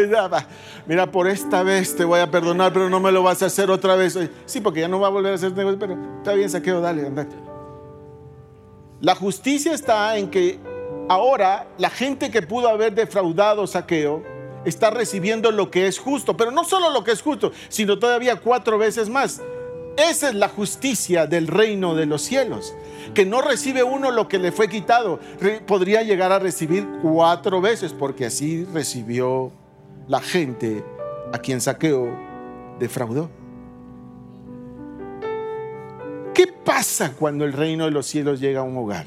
mira, 0.87 1.11
por 1.11 1.29
esta 1.29 1.63
vez 1.63 1.97
te 1.97 2.05
voy 2.05 2.21
a 2.21 2.31
perdonar, 2.31 2.73
pero 2.73 2.89
no 2.89 3.01
me 3.01 3.11
lo 3.11 3.23
vas 3.23 3.43
a 3.43 3.47
hacer 3.47 3.71
otra 3.71 3.97
vez. 3.97 4.19
Sí, 4.45 4.61
porque 4.61 4.81
ya 4.81 4.89
no 4.89 5.01
va 5.01 5.09
a 5.09 5.11
volver 5.11 5.33
a 5.33 5.35
hacer 5.35 5.53
negocio, 5.53 5.79
pero 5.79 5.97
está 6.19 6.33
bien, 6.35 6.49
saqueo, 6.49 6.81
dale, 6.81 7.07
andate. 7.07 7.35
La 9.01 9.15
justicia 9.15 9.75
está 9.75 10.17
en 10.17 10.31
que 10.31 10.59
ahora 11.09 11.67
la 11.77 11.91
gente 11.91 12.31
que 12.31 12.43
pudo 12.43 12.69
haber 12.69 12.95
defraudado 12.95 13.67
saqueo 13.67 14.23
está 14.67 14.91
recibiendo 14.91 15.51
lo 15.51 15.71
que 15.71 15.87
es 15.87 15.99
justo, 15.99 16.37
pero 16.37 16.51
no 16.51 16.65
solo 16.65 16.91
lo 16.91 17.05
que 17.05 17.13
es 17.13 17.23
justo, 17.23 17.53
sino 17.69 17.99
todavía 17.99 18.37
cuatro 18.37 18.77
veces 18.77 19.09
más. 19.09 19.41
Esa 19.97 20.29
es 20.29 20.35
la 20.35 20.49
justicia 20.49 21.27
del 21.27 21.47
reino 21.47 21.95
de 21.95 22.05
los 22.05 22.21
cielos, 22.21 22.75
que 23.15 23.25
no 23.25 23.41
recibe 23.41 23.83
uno 23.83 24.11
lo 24.11 24.29
que 24.29 24.39
le 24.39 24.53
fue 24.53 24.69
quitado, 24.69 25.19
podría 25.67 26.03
llegar 26.03 26.33
a 26.33 26.39
recibir 26.39 26.87
cuatro 27.01 27.63
veces, 27.63 27.95
porque 27.95 28.27
así 28.27 28.67
recibió 28.75 29.53
la 30.07 30.21
gente 30.21 30.85
a 31.33 31.39
quien 31.39 31.63
saqueo 31.63 32.15
defraudó. 32.79 33.31
¿Qué 36.35 36.47
pasa 36.47 37.15
cuando 37.19 37.47
el 37.47 37.55
reino 37.55 37.87
de 37.87 37.91
los 37.91 38.07
cielos 38.07 38.41
llega 38.41 38.61
a 38.61 38.65
un 38.65 38.77
hogar? 38.77 39.07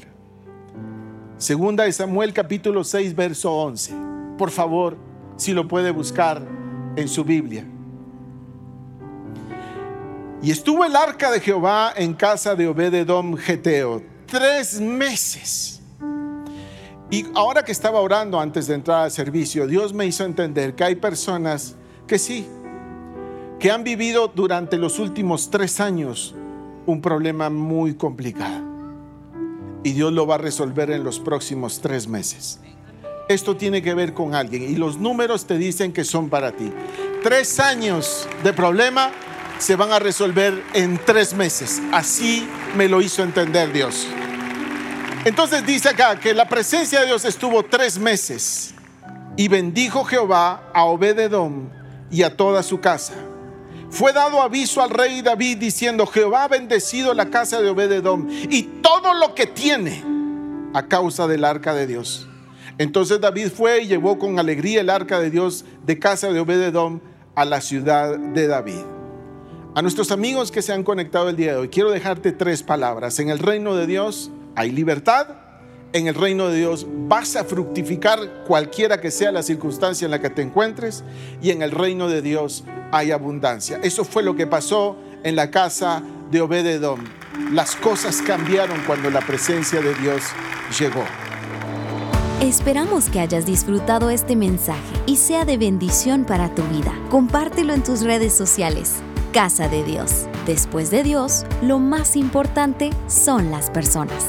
Segunda 1.38 1.84
de 1.84 1.92
Samuel 1.92 2.32
capítulo 2.32 2.82
6, 2.82 3.14
verso 3.14 3.54
11. 3.54 3.94
Por 4.36 4.50
favor, 4.50 4.96
si 5.40 5.54
lo 5.54 5.66
puede 5.66 5.90
buscar 5.90 6.46
en 6.96 7.08
su 7.08 7.24
Biblia. 7.24 7.64
Y 10.42 10.50
estuvo 10.50 10.84
el 10.84 10.94
arca 10.94 11.30
de 11.30 11.40
Jehová 11.40 11.94
en 11.96 12.12
casa 12.12 12.54
de 12.54 12.68
Obededom 12.68 13.36
Geteo 13.36 14.02
tres 14.26 14.78
meses. 14.80 15.80
Y 17.10 17.24
ahora 17.34 17.64
que 17.64 17.72
estaba 17.72 18.00
orando 18.00 18.38
antes 18.38 18.66
de 18.66 18.74
entrar 18.74 19.04
al 19.04 19.10
servicio, 19.10 19.66
Dios 19.66 19.94
me 19.94 20.04
hizo 20.04 20.24
entender 20.24 20.74
que 20.74 20.84
hay 20.84 20.94
personas 20.96 21.74
que 22.06 22.18
sí, 22.18 22.46
que 23.58 23.70
han 23.70 23.82
vivido 23.82 24.28
durante 24.28 24.76
los 24.76 24.98
últimos 24.98 25.50
tres 25.50 25.80
años 25.80 26.34
un 26.84 27.00
problema 27.00 27.48
muy 27.48 27.94
complicado. 27.94 28.62
Y 29.84 29.92
Dios 29.92 30.12
lo 30.12 30.26
va 30.26 30.34
a 30.34 30.38
resolver 30.38 30.90
en 30.90 31.02
los 31.02 31.18
próximos 31.18 31.80
tres 31.80 32.06
meses. 32.06 32.60
Esto 33.30 33.56
tiene 33.56 33.80
que 33.80 33.94
ver 33.94 34.12
con 34.12 34.34
alguien 34.34 34.64
y 34.64 34.74
los 34.74 34.98
números 34.98 35.46
te 35.46 35.56
dicen 35.56 35.92
que 35.92 36.02
son 36.02 36.28
para 36.28 36.50
ti. 36.50 36.72
Tres 37.22 37.60
años 37.60 38.28
de 38.42 38.52
problema 38.52 39.12
se 39.60 39.76
van 39.76 39.92
a 39.92 40.00
resolver 40.00 40.64
en 40.74 40.98
tres 41.06 41.32
meses. 41.32 41.80
Así 41.92 42.44
me 42.76 42.88
lo 42.88 43.00
hizo 43.00 43.22
entender 43.22 43.72
Dios. 43.72 44.08
Entonces 45.24 45.64
dice 45.64 45.90
acá 45.90 46.18
que 46.18 46.34
la 46.34 46.48
presencia 46.48 47.02
de 47.02 47.06
Dios 47.06 47.24
estuvo 47.24 47.62
tres 47.62 48.00
meses 48.00 48.74
y 49.36 49.46
bendijo 49.46 50.02
Jehová 50.02 50.68
a 50.74 50.82
Obededom 50.86 51.68
y 52.10 52.24
a 52.24 52.36
toda 52.36 52.64
su 52.64 52.80
casa. 52.80 53.14
Fue 53.90 54.12
dado 54.12 54.42
aviso 54.42 54.82
al 54.82 54.90
rey 54.90 55.22
David 55.22 55.58
diciendo, 55.58 56.04
Jehová 56.04 56.42
ha 56.42 56.48
bendecido 56.48 57.14
la 57.14 57.26
casa 57.30 57.62
de 57.62 57.70
Obededom 57.70 58.28
y 58.28 58.64
todo 58.82 59.14
lo 59.14 59.36
que 59.36 59.46
tiene 59.46 60.02
a 60.74 60.88
causa 60.88 61.28
del 61.28 61.44
arca 61.44 61.74
de 61.74 61.86
Dios. 61.86 62.26
Entonces 62.80 63.20
David 63.20 63.48
fue 63.54 63.82
y 63.82 63.88
llevó 63.88 64.18
con 64.18 64.38
alegría 64.38 64.80
el 64.80 64.88
arca 64.88 65.20
de 65.20 65.30
Dios 65.30 65.66
de 65.84 65.98
casa 65.98 66.32
de 66.32 66.40
Obededom 66.40 67.00
a 67.34 67.44
la 67.44 67.60
ciudad 67.60 68.18
de 68.18 68.46
David. 68.46 68.80
A 69.74 69.82
nuestros 69.82 70.10
amigos 70.10 70.50
que 70.50 70.62
se 70.62 70.72
han 70.72 70.82
conectado 70.82 71.28
el 71.28 71.36
día 71.36 71.52
de 71.52 71.58
hoy, 71.58 71.68
quiero 71.68 71.90
dejarte 71.90 72.32
tres 72.32 72.62
palabras. 72.62 73.18
En 73.18 73.28
el 73.28 73.38
reino 73.38 73.76
de 73.76 73.86
Dios 73.86 74.30
hay 74.56 74.70
libertad. 74.70 75.26
En 75.92 76.06
el 76.06 76.14
reino 76.14 76.48
de 76.48 76.56
Dios 76.56 76.86
vas 76.88 77.36
a 77.36 77.44
fructificar 77.44 78.44
cualquiera 78.46 78.98
que 78.98 79.10
sea 79.10 79.30
la 79.30 79.42
circunstancia 79.42 80.06
en 80.06 80.12
la 80.12 80.22
que 80.22 80.30
te 80.30 80.40
encuentres. 80.40 81.04
Y 81.42 81.50
en 81.50 81.60
el 81.60 81.72
reino 81.72 82.08
de 82.08 82.22
Dios 82.22 82.64
hay 82.92 83.10
abundancia. 83.10 83.78
Eso 83.82 84.06
fue 84.06 84.22
lo 84.22 84.36
que 84.36 84.46
pasó 84.46 84.96
en 85.22 85.36
la 85.36 85.50
casa 85.50 86.02
de 86.30 86.40
Obededom. 86.40 87.04
Las 87.52 87.76
cosas 87.76 88.22
cambiaron 88.22 88.80
cuando 88.86 89.10
la 89.10 89.20
presencia 89.20 89.82
de 89.82 89.94
Dios 89.96 90.22
llegó. 90.78 91.04
Esperamos 92.40 93.10
que 93.10 93.20
hayas 93.20 93.44
disfrutado 93.44 94.08
este 94.08 94.34
mensaje 94.34 94.96
y 95.06 95.16
sea 95.16 95.44
de 95.44 95.58
bendición 95.58 96.24
para 96.24 96.54
tu 96.54 96.62
vida. 96.64 96.92
Compártelo 97.10 97.74
en 97.74 97.82
tus 97.82 98.02
redes 98.02 98.32
sociales 98.32 99.02
casa 99.30 99.68
de 99.68 99.84
Dios. 99.84 100.26
Después 100.46 100.90
de 100.90 101.02
Dios, 101.02 101.44
lo 101.62 101.78
más 101.78 102.16
importante 102.16 102.90
son 103.06 103.50
las 103.50 103.70
personas. 103.70 104.26